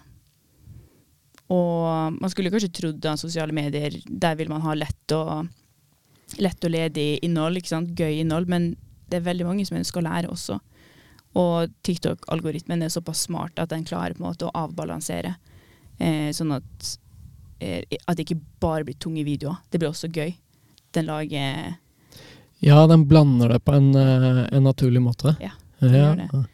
[1.53, 5.49] Og man skulle kanskje trodd at sosiale medier, der vil man ha lett og,
[6.41, 7.59] lett og ledig innhold,
[7.93, 8.73] gøy innhold, men
[9.09, 10.57] det er veldig mange som ønsker å lære også.
[11.39, 15.35] Og TikTok-algoritmen er såpass smart at den klarer på en måte å avbalansere.
[15.97, 16.97] Eh, sånn at,
[17.59, 19.57] eh, at det ikke bare blir tunge videoer.
[19.71, 20.35] Det blir også gøy.
[20.93, 21.77] Den lager
[22.63, 25.35] Ja, den blander det på en, eh, en naturlig måte.
[25.41, 26.03] Ja, den ja.
[26.03, 26.45] gjør det.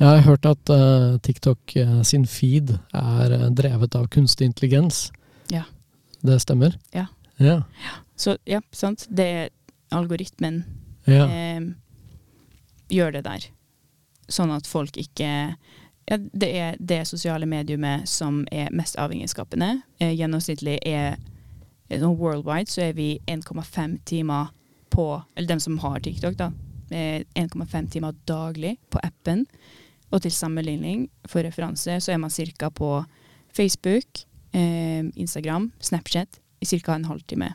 [0.00, 5.10] Jeg har hørt at uh, TikTok uh, sin feed er drevet av kunstig intelligens.
[5.52, 5.64] Ja.
[6.24, 6.78] Det stemmer?
[6.96, 7.06] Ja.
[7.36, 7.60] ja.
[8.16, 9.06] Så ja, sant.
[9.10, 9.50] Det er
[9.92, 10.64] algoritmen
[11.04, 11.26] Ja.
[11.26, 11.60] eh,
[12.88, 13.46] gjør det der.
[14.30, 15.30] Sånn at folk ikke
[16.10, 19.82] ja, Det er det sosiale mediumet som er mest avhengighetsskapende.
[20.00, 21.18] Eh, gjennomsnittlig er
[21.88, 24.50] eh, sånn Worldwide så er vi 1,5 timer
[24.90, 26.50] på Eller dem som har TikTok, da.
[26.90, 29.46] Eh, 1,5 timer daglig på appen.
[30.10, 32.70] Og til sammenligning, for referanse, så er man ca.
[32.70, 33.04] på
[33.54, 36.94] Facebook, eh, Instagram, Snapchat i ca.
[36.94, 37.54] en halvtime.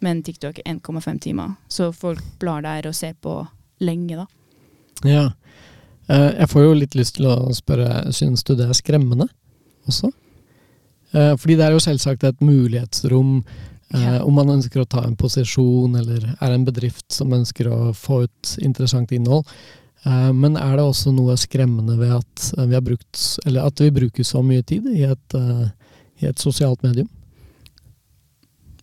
[0.00, 1.54] Men TikTok er 1,5 timer.
[1.68, 3.46] Så folk blar der og ser på
[3.80, 4.26] lenge, da.
[5.04, 5.30] Ja.
[6.10, 9.28] Eh, jeg får jo litt lyst til å spørre, syns du det er skremmende
[9.88, 10.10] også?
[11.14, 13.36] Eh, fordi det er jo selvsagt et mulighetsrom
[13.94, 14.22] eh, Ja.
[14.24, 18.24] om man ønsker å ta en posisjon, eller er en bedrift som ønsker å få
[18.26, 19.46] ut interessant innhold.
[20.32, 24.24] Men er det også noe skremmende ved at vi har brukt, eller at vi bruker
[24.24, 25.34] så mye tid i et,
[26.22, 27.08] i et sosialt medium?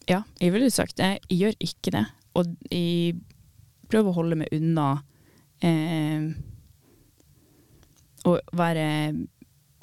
[0.08, 1.18] Ja, jeg ville sagt det.
[1.32, 2.04] Jeg gjør ikke det.
[2.38, 3.16] Og jeg
[3.90, 5.00] prøver å holde meg unna
[5.66, 6.28] eh,
[8.28, 8.88] å være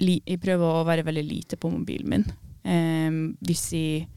[0.01, 2.25] Jeg prøver å være veldig lite på mobilen min.
[2.65, 3.11] Eh,
[3.47, 4.09] hvis jeg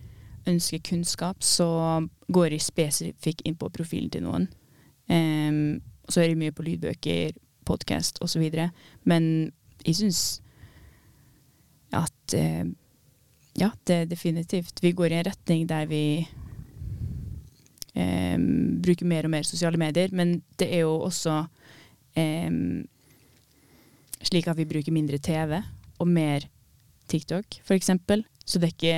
[0.48, 4.48] ønsker kunnskap, så går jeg spesifikt inn på profilen til noen.
[5.08, 8.44] Eh, så hører jeg mye på lydbøker, podkast osv.
[9.04, 9.52] Men
[9.86, 10.22] jeg syns
[11.96, 12.66] at eh,
[13.58, 14.82] ja, det er definitivt.
[14.84, 16.28] Vi går i en retning der vi
[17.98, 18.36] eh,
[18.84, 21.40] bruker mer og mer sosiale medier, men det er jo også
[22.18, 22.52] eh,
[24.28, 25.60] slik at vi bruker mindre TV
[25.98, 26.46] og mer
[27.10, 28.26] TikTok, for eksempel.
[28.46, 28.98] Så det er ikke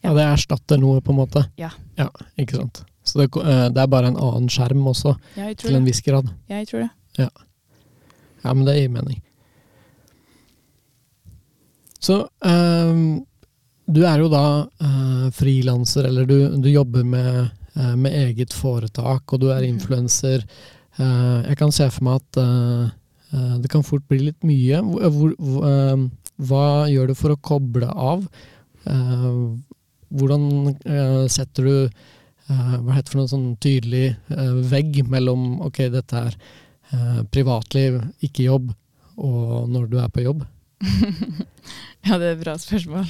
[0.00, 1.42] Ja, det erstatter noe, på en måte.
[1.60, 1.74] Ja.
[1.98, 2.06] Ja,
[2.40, 2.84] ikke sant.
[3.04, 6.30] Så det, eh, det er bare en annen skjerm også, Ja, til en viss grad.
[6.48, 6.90] Ja, jeg tror det.
[8.40, 9.20] Ja, men det gir mening.
[12.00, 13.26] Så ehm,
[13.90, 19.32] du er jo da uh, frilanser, eller du, du jobber med, eh, med eget foretak,
[19.32, 19.74] og du er Mhm.
[19.74, 20.44] influenser.
[20.98, 22.90] Eh, jeg kan se for meg at eh,
[23.32, 24.80] eh, det kan fort bli litt mye.
[24.82, 26.08] Hvor, hvor, hvor,
[26.50, 28.26] hva gjør du for å koble av?
[28.86, 29.56] Eh,
[30.10, 30.46] hvordan
[30.84, 31.74] eh, setter du
[32.50, 36.36] eh, hva heter det for noe sånn tydelig eh, vegg mellom ok, dette er
[36.92, 38.72] eh, privatliv, ikke jobb,
[39.20, 40.42] og når du er på jobb?
[42.06, 43.08] ja, det er et bra spørsmål.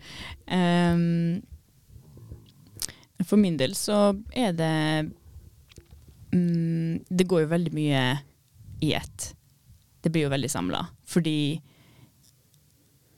[0.58, 1.42] um,
[3.22, 5.12] for min del så er det
[6.32, 8.02] um, Det går jo veldig mye
[8.82, 9.32] i ett.
[10.02, 10.86] Det blir jo veldig samla.
[11.06, 11.60] Fordi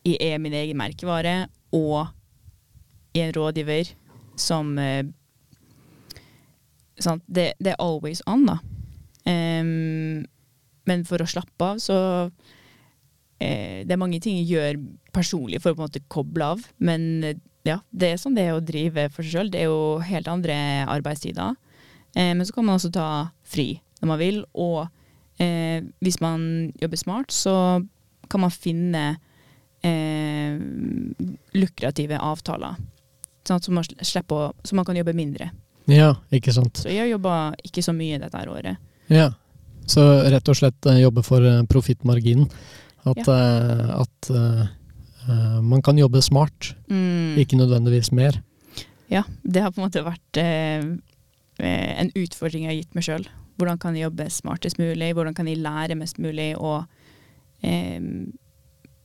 [0.05, 2.11] jeg er min egen merkevare, og
[3.15, 3.95] jeg er en rådgiver
[4.37, 5.07] som uh,
[7.01, 7.25] sant?
[7.27, 8.59] Det, det er always on, da.
[9.25, 10.27] Um,
[10.85, 11.97] men for å slappe av, så
[13.39, 14.79] Det er mange ting jeg gjør
[15.15, 16.63] personlig for å på en måte koble av.
[16.79, 19.53] Men eh, ja, det er sånn det er å drive for seg sjøl.
[19.53, 20.57] Det er jo helt andre
[20.91, 21.57] arbeidstider.
[22.15, 23.09] Eh, men så kan man også ta
[23.49, 23.69] fri
[24.01, 24.41] når man vil.
[24.53, 24.81] Og
[25.43, 27.57] eh, hvis man jobber smart, så
[28.31, 29.05] kan man finne
[29.85, 30.57] eh,
[31.57, 32.81] lukrative avtaler.
[33.45, 35.51] Sånn så man, slipper så man kan jobbe mindre.
[35.91, 36.81] Ja, ikke sant.
[36.81, 38.81] Så jeg har jobba ikke så mye dette året.
[39.13, 39.33] Ja.
[39.85, 40.01] Så
[40.33, 42.49] rett og slett eh, jobbe for eh, profittmarginen.
[43.05, 47.37] At, eh, at eh, man kan jobbe smart, Mm.
[47.39, 48.41] ikke nødvendigvis mer.
[49.11, 50.85] Ja, det har på en måte vært eh,
[51.61, 53.27] en utfordring jeg har gitt meg sjøl.
[53.57, 55.13] Hvordan kan jeg jobbe smartest mulig?
[55.15, 56.85] Hvordan kan jeg lære mest mulig og
[57.63, 58.01] eh,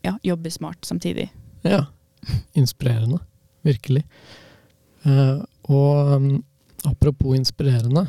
[0.03, 1.29] ja, jobbe smart samtidig?
[1.63, 1.85] Ja.
[2.55, 3.19] Inspirerende.
[3.63, 4.04] Virkelig.
[5.06, 6.43] Uh, og um,
[6.85, 8.08] apropos inspirerende.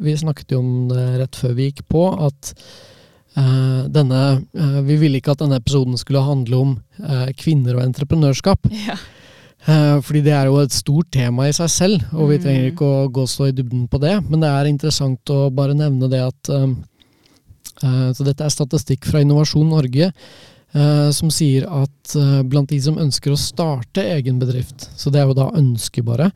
[0.00, 2.52] vi snakket jo om det rett før vi gikk på, at
[3.34, 4.20] denne
[4.54, 6.72] eh, Vi ville ikke at denne episoden skulle handle om
[7.02, 8.68] eh, kvinner og entreprenørskap.
[8.86, 8.96] Ja.
[9.66, 12.42] Eh, fordi det er jo et stort tema i seg selv, og vi Mm.
[12.44, 14.18] trenger ikke å gå så i dybden på det.
[14.28, 19.20] Men det er interessant å bare nevne det at eh, Så dette er statistikk fra
[19.24, 20.10] Innovasjon Norge,
[20.74, 25.20] eh, som sier at eh, blant de som ønsker å starte egen bedrift, så det
[25.22, 26.28] er jo da ønskebare,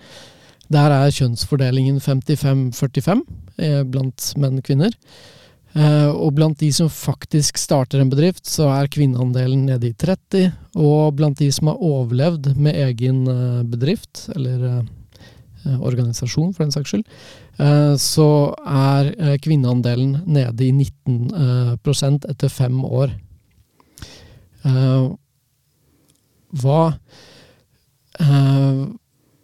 [0.69, 3.23] der er kjønnsfordelingen 55-45
[3.59, 4.91] eh, blant menn og kvinner.
[5.79, 10.49] Eh, og blant de som faktisk starter en bedrift, så er kvinneandelen nede i 30.
[10.81, 16.75] Og blant de som har overlevd med egen eh, bedrift, eller eh, organisasjon, for den
[16.75, 17.07] saks skyld,
[17.99, 19.09] så er
[19.43, 23.11] kvinneandelen nede i 19% etter fem år.
[26.63, 26.85] Hva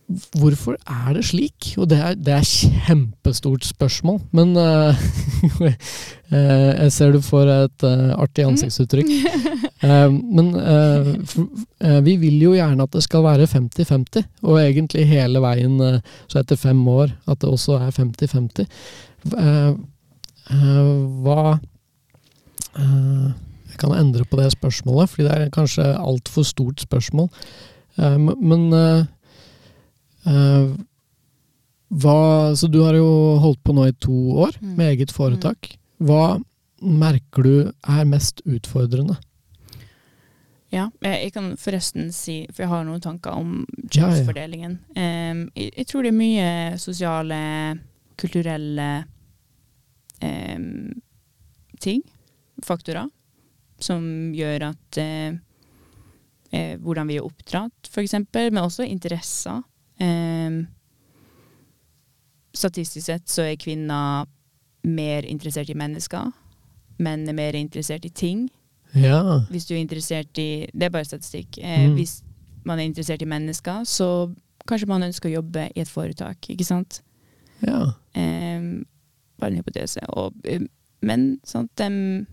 [0.05, 1.71] Hvorfor er det slik?
[1.81, 4.93] Og det er, det er kjempestort spørsmål, men uh,
[6.83, 8.51] jeg ser du får et uh, artig mm.
[8.53, 9.09] ansiktsuttrykk.
[9.81, 10.51] uh, men
[11.25, 11.49] for,
[12.05, 15.81] vi vil jo gjerne at det skal være 50-50, og egentlig hele veien,
[16.29, 18.69] så etter fem år, at det også er 50-50.
[21.25, 21.41] hva
[22.75, 27.31] Jeg kan endre på det spørsmålet, fordi det er kanskje altfor stort spørsmål.
[27.97, 29.07] men
[31.95, 33.09] hva, så du har jo
[33.43, 34.17] holdt på nå i to
[34.47, 34.75] år mm.
[34.79, 35.75] med eget foretak.
[35.77, 36.09] Mm.
[36.09, 36.25] Hva
[36.85, 39.17] merker du er mest utfordrende?
[40.75, 43.61] Ja, jeg kan forresten si, for jeg har noen tanker om
[43.95, 44.79] kjønnsfordelingen.
[44.97, 45.67] Ja, ja.
[45.69, 46.49] jeg, tror det er mye
[46.83, 47.39] sosiale,
[48.19, 48.89] kulturelle
[50.19, 50.91] um,
[51.79, 52.03] ting,
[52.67, 53.07] faktorer,
[53.79, 55.43] som gjør at uh,
[56.55, 59.57] Hvordan vi er oppdratt, f.eks., men også interesser.
[60.01, 60.67] Um,
[62.55, 64.27] statistisk sett så er kvinner
[64.85, 66.31] mer interessert i mennesker.
[67.03, 68.49] Menn er mer interessert i ting.
[68.95, 69.41] Ja.
[69.51, 71.59] Hvis du er interessert i Det er bare statistikk.
[71.59, 71.95] Eh, mm.
[71.95, 72.23] Hvis
[72.65, 74.33] man er interessert i mennesker, så
[74.69, 77.03] kanskje man ønsker å jobbe i et foretak, ikke sant?
[77.67, 77.93] Ja.
[78.15, 78.85] Um,
[79.41, 80.01] bare en hypotese.
[80.09, 80.69] Og, um,
[81.03, 82.27] men sant, dem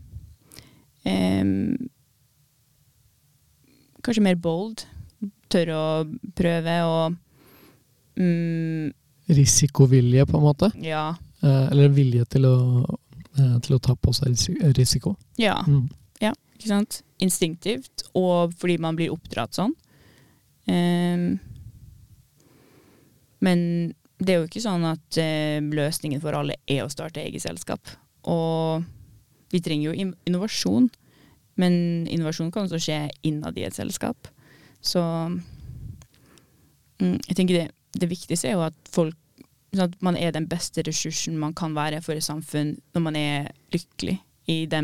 [1.05, 1.89] um,
[4.01, 4.87] Kanskje mer bold.
[5.53, 5.83] Tør å
[6.33, 7.17] prøve og
[8.19, 8.91] Mm.
[9.31, 10.71] Risikovilje, på en måte?
[10.81, 11.15] Ja.
[11.41, 12.57] Eh, eller vilje til å,
[13.37, 14.35] eh, til å ta på seg
[14.77, 15.15] risiko?
[15.39, 15.61] Ja.
[15.67, 15.87] Mm.
[16.21, 16.33] ja.
[16.57, 17.01] Ikke sant?
[17.21, 19.73] Instinktivt, og fordi man blir oppdratt sånn.
[20.67, 21.31] Eh,
[23.41, 23.59] men
[24.21, 27.81] det er jo ikke sånn at uh, løsningen for alle er å starte eget selskap.
[28.29, 28.85] Og
[29.51, 30.89] vi trenger jo innovasjon,
[31.59, 31.73] men
[32.05, 34.29] innovasjon kan også skje innad i et selskap.
[34.81, 35.01] Så
[37.01, 37.67] mm, jeg tenker det
[37.97, 39.17] det viktigste er jo at folk
[39.79, 43.51] at man er den beste ressursen man kan være for et samfunn når man er
[43.71, 44.17] lykkelig
[44.51, 44.81] i de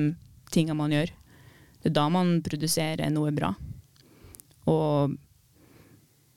[0.53, 1.11] tingene man gjør.
[1.81, 3.51] Det er da man produserer noe bra.
[4.67, 5.17] Og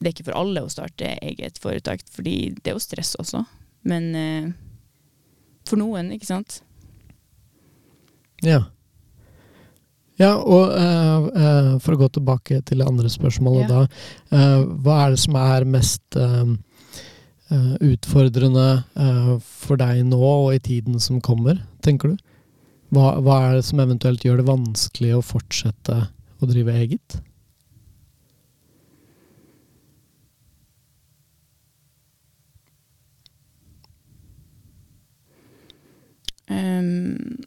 [0.01, 3.45] det er ikke for alle å starte eget foretak, fordi det er jo stress også.
[3.87, 4.51] Men eh,
[5.69, 6.61] for noen, ikke sant.
[8.43, 8.65] Ja.
[10.21, 13.69] Ja, og uh, uh, for å gå tilbake til det andre spørsmålet ja.
[13.71, 14.01] da.
[14.35, 16.21] Uh, hva er det som er mest
[17.51, 18.65] utfordrende
[19.43, 22.21] for deg nå og i tiden som kommer, tenker du?
[22.95, 25.97] Hva, hva, er det som eventuelt gjør det vanskelig å fortsette
[26.39, 27.19] å drive eget?
[36.51, 37.43] Um,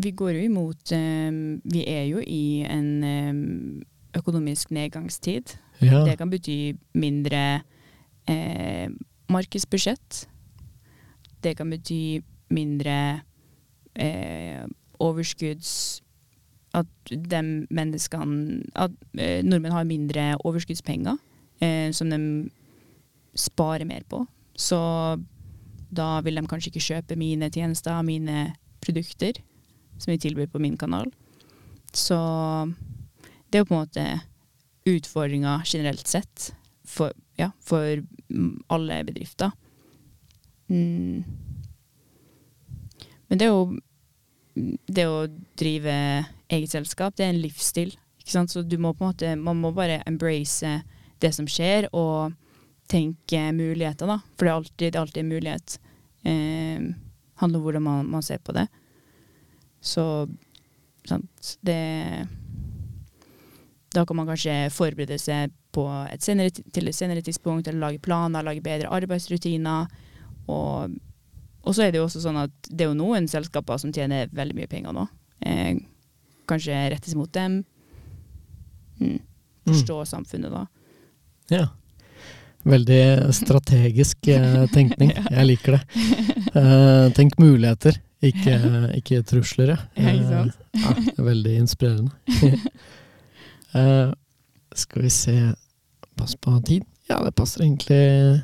[0.00, 3.82] Vi går jo imot um, Vi er jo i en um,
[4.16, 5.56] økonomisk nedgangstid.
[5.82, 6.04] Ja.
[6.04, 7.62] Det kan bety mindre
[8.28, 8.88] eh,
[9.32, 10.26] markedsbudsjett.
[11.42, 12.20] Det kan bety
[12.52, 13.22] mindre
[13.96, 14.62] eh,
[15.00, 16.02] overskudds
[16.74, 21.16] At de menneskene At eh, nordmenn har mindre overskuddspenger
[21.60, 22.50] eh, som de
[23.34, 24.26] sparer mer på.
[24.56, 24.78] Så
[25.90, 28.52] da vil de kanskje ikke kjøpe mine tjenester, mine
[28.84, 29.40] produkter
[30.02, 31.10] som vi tilbyr på min kanal.
[31.92, 32.18] Så
[33.48, 34.06] det er jo på en måte
[34.88, 36.50] utfordringa generelt sett
[36.88, 38.02] for, ja, for
[38.72, 39.52] alle bedrifter.
[40.72, 41.22] Mm.
[43.28, 43.64] Men det jo
[44.86, 45.26] det å
[45.56, 45.92] drive
[46.52, 47.94] eget selskap, det er en livsstil.
[48.20, 48.52] Ikke sant?
[48.52, 50.80] Så du må på en måte, man må bare embrace
[51.22, 52.34] det som skjer, og
[52.90, 54.18] tenke muligheter, da.
[54.36, 55.78] For det er alltid, det er alltid en mulighet.
[56.28, 56.84] Eh,
[57.40, 58.66] handler om hvordan man, man ser på det.
[59.82, 60.04] Så
[61.08, 62.26] sant, det
[63.92, 68.00] Da kan man kanskje forberede seg på et senere, til et senere tidspunkt, eller lage
[68.00, 69.88] planer, lage bedre arbeidsrutiner.
[70.46, 70.94] Og,
[71.62, 74.32] og, så er det jo også sånn at det er jo noen selskaper som tjener
[74.32, 75.06] veldig mye penger nå.
[75.44, 75.76] Eh,
[76.48, 77.62] kanskje rettes mot dem.
[79.00, 79.20] Mm.
[79.68, 80.10] Forstå mm.
[80.12, 80.66] samfunnet da.
[81.52, 81.66] Ja.
[82.68, 85.12] Veldig strategisk eh, tenkning.
[85.36, 85.82] Jeg liker det.
[86.52, 88.00] Eh, tenk muligheter.
[88.22, 88.58] Ikke,
[88.98, 89.78] ikke trusler, ja.
[89.98, 90.58] ikke sant?
[90.72, 92.12] Eh, ja, det er veldig inspirerende.
[93.74, 94.12] uh,
[94.84, 95.36] skal vi se
[96.12, 96.84] Pass på tid.
[97.08, 98.42] Ja, det passer egentlig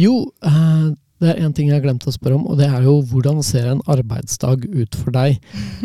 [0.00, 2.86] Jo, uh, det er en ting jeg har glemt å spørre om, og det er
[2.86, 5.36] jo hvordan ser en arbeidsdag ut for deg?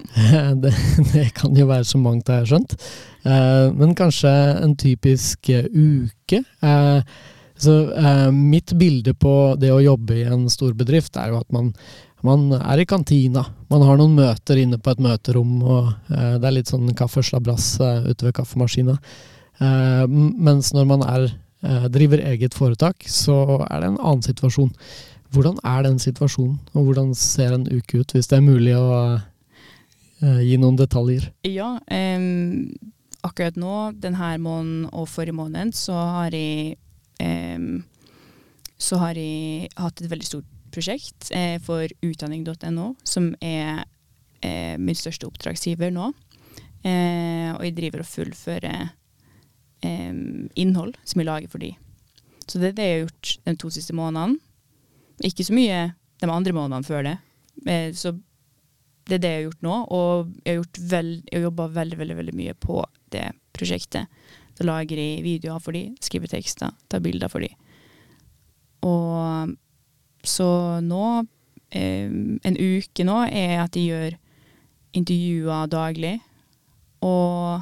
[0.64, 0.72] det,
[1.12, 2.78] det, kan jo være så mangt, har jeg skjønt.
[3.28, 4.32] Uh, men kanskje
[4.64, 6.40] en typisk uke?
[6.64, 7.04] Uh,
[7.60, 7.72] så
[8.36, 11.70] mitt bilde på det å jobbe i en stor bedrift er jo at man,
[12.26, 13.46] man er i kantina.
[13.72, 17.76] Man har noen møter inne på et møterom, og det er litt sånn kaffeslabbrass
[18.10, 18.98] ute ved kaffemaskina.
[20.10, 21.28] mens når man er,
[21.90, 24.74] driver eget foretak, så er det en annen situasjon.
[25.34, 28.90] Hvordan er den situasjonen, og hvordan ser en uke ut, hvis det er mulig å
[29.18, 31.30] uh, gi noen detaljer?
[31.50, 31.76] Ja,
[33.26, 36.78] akkurat nå, denne måneden og forrige måned, så har jeg
[38.78, 43.86] så har jeg hatt et veldig stort prosjekt eh, for utdanning.no, som er
[44.44, 46.12] eh, min største oppdragsgiver nå.
[46.86, 48.94] Eh, og jeg driver og fullfører
[49.86, 51.76] innhold som jeg lager for dem.
[52.50, 54.40] Så det er det jeg har gjort de to siste månedene.
[55.26, 55.82] Ikke så mye
[56.22, 57.18] de andre månedene før det.
[57.66, 58.14] Eh, så
[59.06, 59.76] det er det jeg har gjort nå.
[59.96, 62.82] Og jeg har, veld, jobba veldig, veldig, veldig mye på
[63.14, 64.10] det prosjektet.
[64.56, 67.52] Da lager jeg videoer for de, skriver tekster, tar bilder for de.
[68.86, 69.56] Og
[70.30, 70.50] så
[70.84, 71.06] nå,
[71.72, 74.18] eh, en uke nå, er at jeg gjør
[74.96, 76.18] intervjuer daglig.
[77.06, 77.62] Og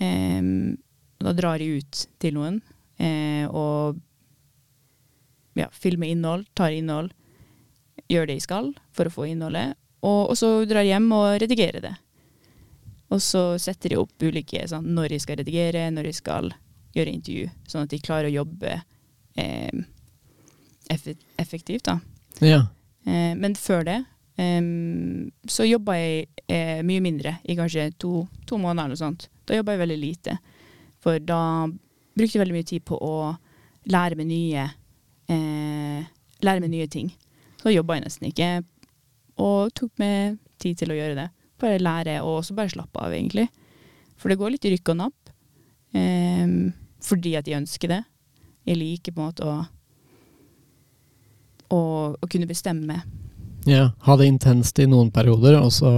[0.00, 0.42] eh,
[1.18, 2.60] da drar jeg ut til noen
[3.02, 3.98] eh, og
[5.58, 7.10] ja, filmer innhold, tar innhold,
[8.08, 9.74] gjør det jeg skal for å få innholdet,
[10.06, 11.94] og, og så drar jeg hjem og redigerer det.
[13.08, 16.52] Og så setter de opp ulike sånn, når jeg skal redigere, når jeg skal
[16.94, 18.74] gjøre intervju, sånn at de klarer å jobbe
[19.40, 19.84] eh,
[20.88, 21.84] effektivt.
[21.84, 21.98] da.
[22.40, 22.66] Ja.
[23.06, 23.98] Eh, men før det
[24.38, 24.62] eh,
[25.48, 29.28] så jobba jeg eh, mye mindre, i kanskje to, to måneder eller noe sånt.
[29.48, 30.38] Da jobba jeg veldig lite.
[31.02, 31.68] For da
[32.18, 33.14] brukte jeg veldig mye tid på å
[33.88, 34.66] lære meg nye
[35.32, 36.04] eh,
[36.44, 37.12] lære meg nye ting.
[37.58, 38.50] Så jobba jeg nesten ikke,
[39.42, 41.28] og tok meg tid til å gjøre det.
[41.58, 43.48] Bare lære, og også bare slappe av, egentlig.
[44.18, 45.32] For det går litt rykk og napp.
[47.08, 47.98] Fordi at jeg ønsker det.
[48.68, 49.56] Jeg liker på en måte å,
[51.74, 51.80] å,
[52.16, 53.02] og kunne bestemme.
[53.68, 55.90] Ja, Ha det intenst i noen perioder, og så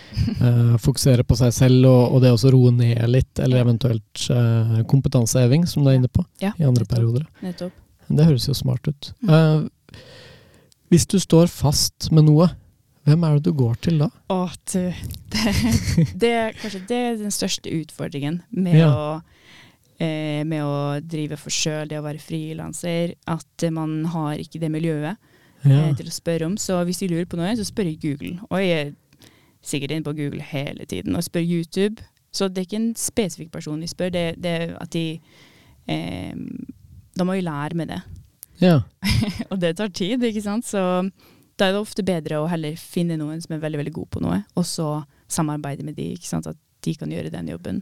[0.46, 4.76] eh, fokusere på seg selv og, og det å roe ned litt, eller eventuelt eh,
[4.90, 7.26] kompetanseheving, som du er inne på, ja, i andre nettopp, perioder.
[7.44, 7.82] Nettopp.
[8.06, 9.10] Det høres jo smart ut.
[9.26, 9.32] Mm.
[9.32, 9.98] Uh,
[10.94, 12.46] hvis du står fast med noe,
[13.06, 14.08] hvem er det du går til da?
[14.30, 14.38] Å,
[14.70, 14.84] det,
[16.22, 18.90] det, kanskje det er den største utfordringen med, ja.
[18.90, 19.45] å,
[19.98, 23.16] eh, med å drive for sjøl, det å være frilanser.
[23.30, 25.16] At man har ikke det miljøet
[25.64, 25.80] ja.
[25.80, 26.56] eh, til å spørre om.
[26.60, 28.36] Så hvis de lurer på noe, så spør jeg Google.
[28.50, 28.94] Og jeg er
[29.66, 31.16] sikkert inne på Google hele tiden.
[31.18, 32.04] Og spør YouTube.
[32.36, 35.06] Så det er ikke en spesifikk person de spør, det, det er at de
[35.88, 36.34] eh,
[37.16, 38.02] da må jo lære med det.
[38.60, 38.80] Ja.
[39.50, 40.68] og det tar tid, ikke sant.
[40.68, 40.80] Så
[41.56, 44.22] da er det ofte bedre å heller finne noen som er veldig veldig god på
[44.24, 44.90] noe, og så
[45.32, 46.48] samarbeide med de, ikke sant.
[46.50, 47.80] At de kan gjøre den jobben.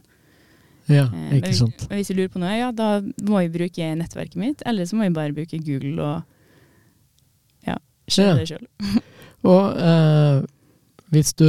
[0.91, 1.87] Ja, eh, ikke sant.
[1.89, 4.97] Men hvis du lurer på noe, ja, da må vi bruke nettverket mitt, eller så
[4.97, 8.67] må vi bare bruke Google og ja, skjønne det sjøl.
[9.55, 10.43] og eh,
[11.13, 11.47] hvis du,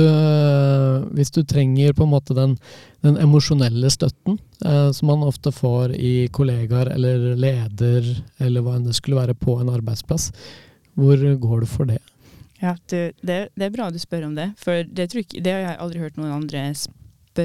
[1.16, 2.57] hvis du, trenger på en måte den,
[3.05, 8.87] den emosjonelle støtten eh, som man ofte får i kollegaer eller leder, eller hva enn
[8.89, 10.30] det skulle være på en arbeidsplass,
[10.97, 12.01] hvor går du for det?
[12.62, 15.66] Ja, du, det, det, er bra du spør om det, for det, ikke, det, har
[15.66, 17.03] jeg aldri hørt noen andre spørre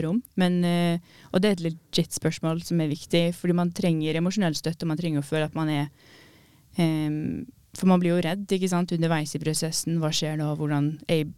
[0.09, 0.21] om.
[0.39, 0.99] Men, eh,
[1.31, 4.99] og det er et legit spørsmål som er viktig, fordi man trenger emosjonell støtte, man
[4.99, 5.89] trenger å føle at man er
[6.77, 10.01] um, For man blir jo redd ikke sant, underveis i prosessen.
[10.01, 10.49] Hva skjer nå?
[10.59, 11.29] Hvordan er jeg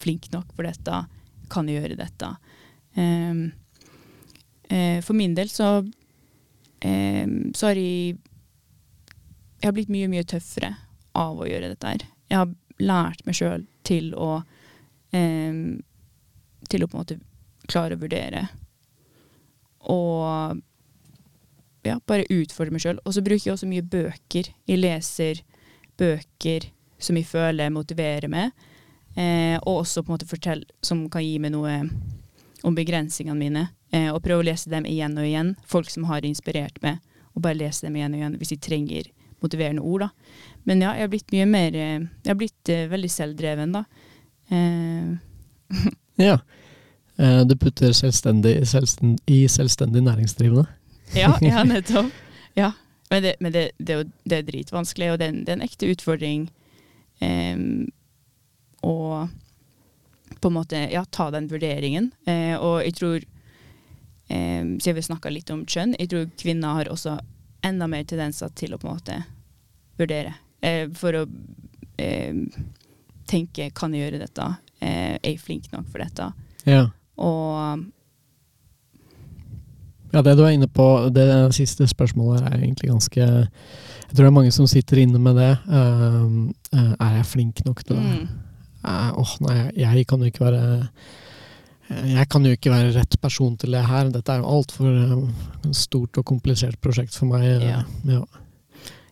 [0.00, 1.02] flink nok for dette?
[1.52, 2.30] Kan jeg gjøre dette?
[2.96, 3.42] Um,
[4.72, 8.16] uh, for min del så, um, så har jeg
[9.62, 10.72] Jeg har blitt mye, mye tøffere
[11.14, 12.06] av å gjøre dette her.
[12.32, 14.42] Jeg har lært meg sjøl til å
[15.12, 17.18] Til å på en måte
[17.70, 18.46] klare å vurdere.
[19.92, 20.60] Og
[21.82, 23.00] ja, bare utfordre meg sjøl.
[23.04, 24.52] Og så bruker jeg også mye bøker.
[24.70, 25.42] Jeg leser
[26.00, 26.68] bøker
[27.02, 28.52] som jeg føler motiverer meg.
[29.18, 31.74] Eh, og også på en måte fortell, som kan gi meg noe
[32.62, 33.64] om begrensningene mine.
[33.92, 35.56] Eh, og prøve å lese dem igjen og igjen.
[35.68, 37.02] Folk som har inspirert meg.
[37.34, 39.10] Og bare lese dem igjen og igjen hvis jeg trenger
[39.42, 40.06] motiverende ord.
[40.06, 40.08] da.
[40.68, 43.84] Men ja, jeg har blitt mye mer eh, Jeg har blitt eh, veldig selvdreven, da.
[44.54, 45.88] Eh.
[46.28, 46.38] ja.
[47.22, 50.66] Uh, du putter selvstendig, selvstend, i selvstendig næringsdrivende?
[51.14, 52.10] ja, ja, nettopp.
[52.58, 52.72] Ja.
[53.10, 55.90] Men, det, men det, det, det, er dritvanskelig, og det er en, er en ekte
[55.92, 56.48] utfordring.
[57.22, 57.90] Um,
[58.82, 59.28] å
[60.42, 62.10] på en måte ja, ta den vurderingen.
[62.26, 63.24] Eh, og jeg tror,
[64.28, 67.18] eh, siden vi snakka litt om kjønn, jeg tror kvinner har også
[67.62, 69.18] enda mer tendenser til å på en måte
[70.00, 70.34] vurdere.
[70.60, 71.22] Eh, for å
[72.02, 72.34] eh,
[73.30, 74.48] tenke kan jeg gjøre dette?
[74.80, 76.32] Eh, er jeg flink nok for dette?
[76.66, 76.88] Ja.
[77.20, 77.82] Og
[80.12, 84.28] ja, det du er inne på, det siste spørsmålet er egentlig ganske Jeg tror det
[84.28, 85.52] er mange som sitter inne med det.
[85.64, 88.04] Uh, uh, er jeg flink nok til det?
[88.04, 88.26] Mm.
[88.82, 90.64] Uh, oh, nei, jeg kan jo ikke være
[91.92, 94.08] jeg kan jo ikke være rett person til det her.
[94.12, 95.26] Dette er jo altfor um,
[95.76, 97.44] stort og komplisert prosjekt for meg.
[97.60, 97.82] Ja.
[98.08, 98.20] ja.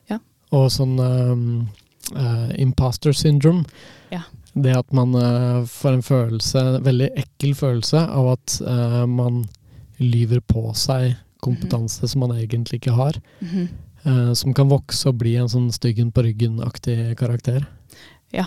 [0.08, 0.18] ja.
[0.56, 1.42] Og sånn um,
[2.56, 3.66] imposter syndrome.
[4.12, 4.22] Ja.
[4.52, 5.14] Det at man
[5.70, 8.56] får en følelse, veldig ekkel følelse, av at
[9.06, 9.44] man
[10.00, 12.12] lyver på seg kompetanse mm -hmm.
[12.12, 13.20] som man egentlig ikke har.
[13.40, 13.68] Mm -hmm.
[14.10, 17.66] uh, som kan vokse og bli en sånn styggen på ryggen-aktig karakter.
[18.30, 18.46] Ja.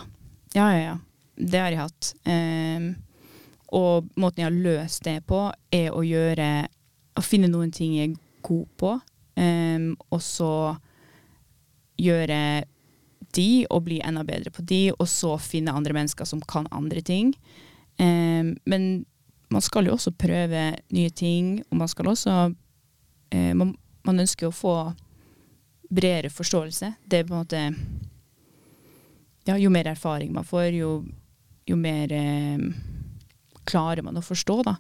[0.53, 0.97] Ja, ja, ja.
[1.35, 2.15] Det har jeg hatt.
[2.25, 2.95] Um,
[3.67, 6.67] og måten jeg har løst det på, er å gjøre
[7.15, 8.99] Å finne noen ting jeg er god på,
[9.35, 10.75] um, og så
[11.97, 12.63] gjøre
[13.35, 17.01] de og bli enda bedre på de, og så finne andre mennesker som kan andre
[17.01, 17.33] ting.
[17.99, 19.05] Um, men
[19.53, 24.49] man skal jo også prøve nye ting, og man skal også uh, man, man, ønsker
[24.49, 24.75] å få
[25.93, 26.93] bredere forståelse.
[27.05, 27.65] Det er på en måte
[29.43, 31.03] Ja, jo mer erfaring man får, jo,
[31.67, 32.69] jo mer um,
[33.67, 34.77] klarer man å forstå, da.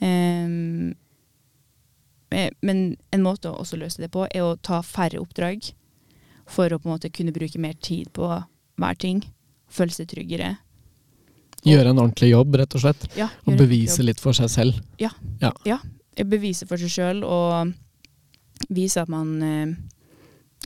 [0.00, 0.90] Um,
[2.62, 5.72] men en måte å løse det på, er å ta færre oppdrag.
[6.50, 8.26] For å på en måte kunne bruke mer tid på
[8.80, 9.22] hver ting.
[9.70, 10.56] Føle seg tryggere.
[11.66, 13.06] Gjøre en ordentlig jobb, rett og slett.
[13.18, 14.80] Ja, og bevise litt for seg selv.
[15.02, 15.12] Ja.
[15.42, 15.52] ja.
[15.68, 15.78] ja.
[16.20, 17.74] Bevise for seg sjøl og
[18.72, 19.74] vise at man eh,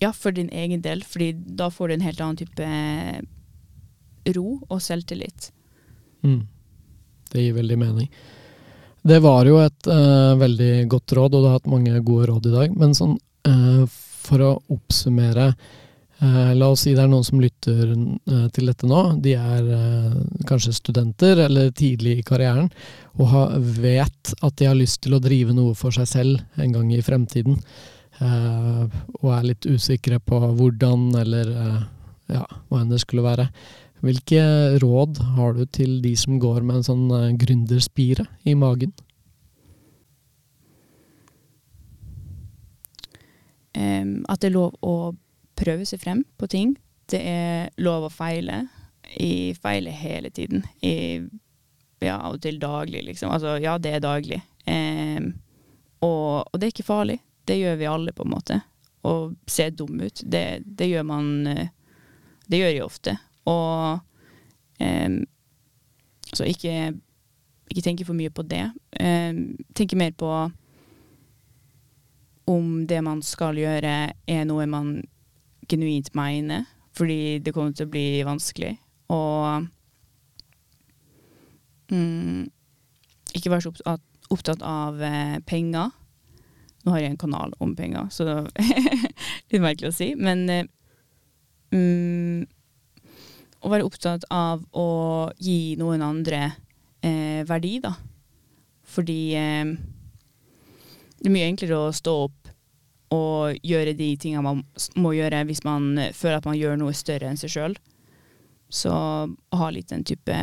[0.03, 3.20] Ja, for din egen del, fordi da får du en helt annen type eh,
[4.35, 5.51] ro og selvtillit.
[6.24, 6.41] Mm.
[7.30, 8.09] Det gir veldig mening.
[9.05, 12.47] Det var jo et uh, veldig godt råd, og du har hatt mange gode råd
[12.49, 12.76] i dag.
[12.80, 13.18] Men sånn,
[13.49, 13.85] uh,
[14.25, 15.53] for å oppsummere
[16.25, 19.01] Eh, la oss si det er noen som lytter eh, til dette nå.
[19.22, 20.18] De er eh,
[20.49, 22.70] kanskje studenter eller tidlig i karrieren
[23.20, 23.35] og
[23.83, 27.03] vet at de har lyst til å drive noe for seg selv en gang i
[27.05, 27.61] fremtiden.
[29.22, 31.49] og er litt usikre på hvordan eller
[32.31, 33.49] ja, hva enn det skulle være.
[34.03, 34.43] Hvilke
[34.83, 38.93] råd har du til de som går med en sånn gründerspire i magen?
[43.75, 45.14] At det er lov å
[45.59, 46.77] prøve seg frem på ting.
[47.11, 48.64] Det er lov å feile.
[49.14, 50.64] Jeg feiler hele tiden.
[50.83, 51.27] Jeg,
[52.05, 53.33] ja, av og til daglig, liksom.
[53.35, 54.41] Altså, ja, det er daglig.
[54.66, 55.35] Um,
[56.05, 57.18] og, og, det er ikke farlig.
[57.45, 58.61] Det gjør vi alle, på en måte.
[59.05, 59.14] Å
[59.51, 61.66] se dum ut, det, det, gjør man eh,
[62.49, 63.16] Det gjør jeg ofte.
[63.51, 64.01] Og
[64.81, 65.18] um,
[66.33, 66.95] så ikke,
[67.68, 68.64] ikke tenke for mye på det.
[68.97, 70.31] Um, tenke mer på
[72.51, 74.97] om det man skal gjøre, er noe man
[75.70, 78.74] genuint mener, fordi det kommer til å bli vanskelig.
[79.14, 79.66] Og
[81.92, 82.45] mm,
[83.34, 83.97] ikke være så
[84.34, 85.92] opptatt av eh, penger.
[86.84, 89.07] Nå har jeg en kanal om penger, så det er
[89.53, 90.12] litt merkelig å si.
[90.20, 90.68] Men eh,
[91.72, 92.45] mm,
[93.64, 94.88] å være opptatt av å
[95.40, 96.42] gi noen andre
[97.01, 97.95] eh, verdi, da.
[98.95, 99.72] Fordi eh,
[101.25, 102.49] det er mye enklere å stå opp
[103.14, 104.59] og gjøre de tingene man
[105.01, 107.77] må gjøre hvis man føler at man gjør noe større enn seg sjøl.
[108.68, 110.37] Så å ha litt den type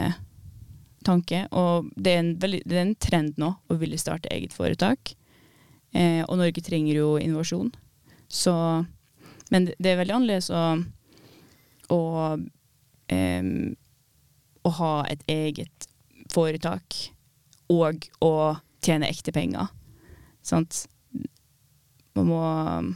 [1.06, 1.44] tanke.
[1.54, 5.14] Og det er en, veldig, det er en trend nå å ville starte eget foretak.
[5.94, 7.70] Eh, og Norge trenger jo innovasjon.
[8.26, 8.56] Så
[9.52, 10.64] Men det er veldig annerledes å,
[11.94, 12.02] å,
[13.12, 13.54] eh,
[14.66, 15.90] å ha et eget
[16.32, 16.98] foretak
[17.70, 18.34] og å
[18.82, 19.70] tjene ekte penger.
[20.46, 20.86] Sant?
[22.18, 22.94] man må um,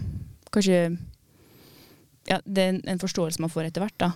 [0.51, 0.79] kanskje
[2.25, 4.11] Ja, det er en forståelse man får etter hvert, da.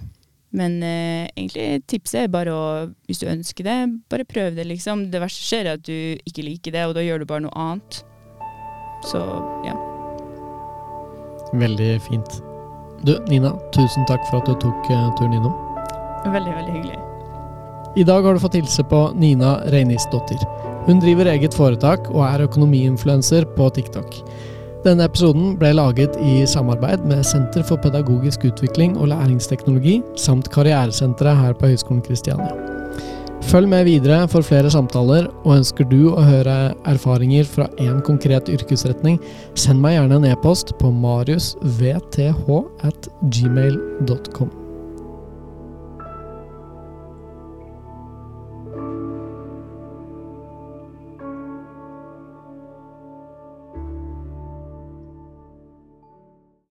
[0.49, 2.61] Men eh, egentlig tipset er bare å,
[3.05, 3.75] hvis du ønsker det,
[4.09, 5.03] bare prøv det, liksom.
[5.13, 7.53] Det verste skjer er at du ikke liker det, og da gjør du bare noe
[7.53, 7.99] annet.
[9.05, 9.21] Så
[9.67, 9.75] ja.
[11.53, 12.39] Veldig fint.
[13.05, 15.53] Du, Nina, tusen takk for at du tok uh, turen innom.
[16.25, 16.97] Veldig, veldig hyggelig.
[18.01, 20.41] I dag har du fått hilse på Nina Reinisdottir.
[20.89, 24.15] Hun driver eget foretak og er økonomiinfluenser på TikTok.
[24.81, 31.37] Denne episoden ble laget i samarbeid med Senter for pedagogisk utvikling og læringsteknologi samt Karrieresenteret
[31.43, 32.55] her på Høgskolen Kristiania.
[33.51, 36.55] Følg med videre for flere samtaler, og ønsker du å høre
[36.89, 39.19] erfaringer fra én konkret yrkesretning,
[39.53, 42.25] send meg gjerne en e-post på mariusvth
[42.89, 44.68] at gmail.com.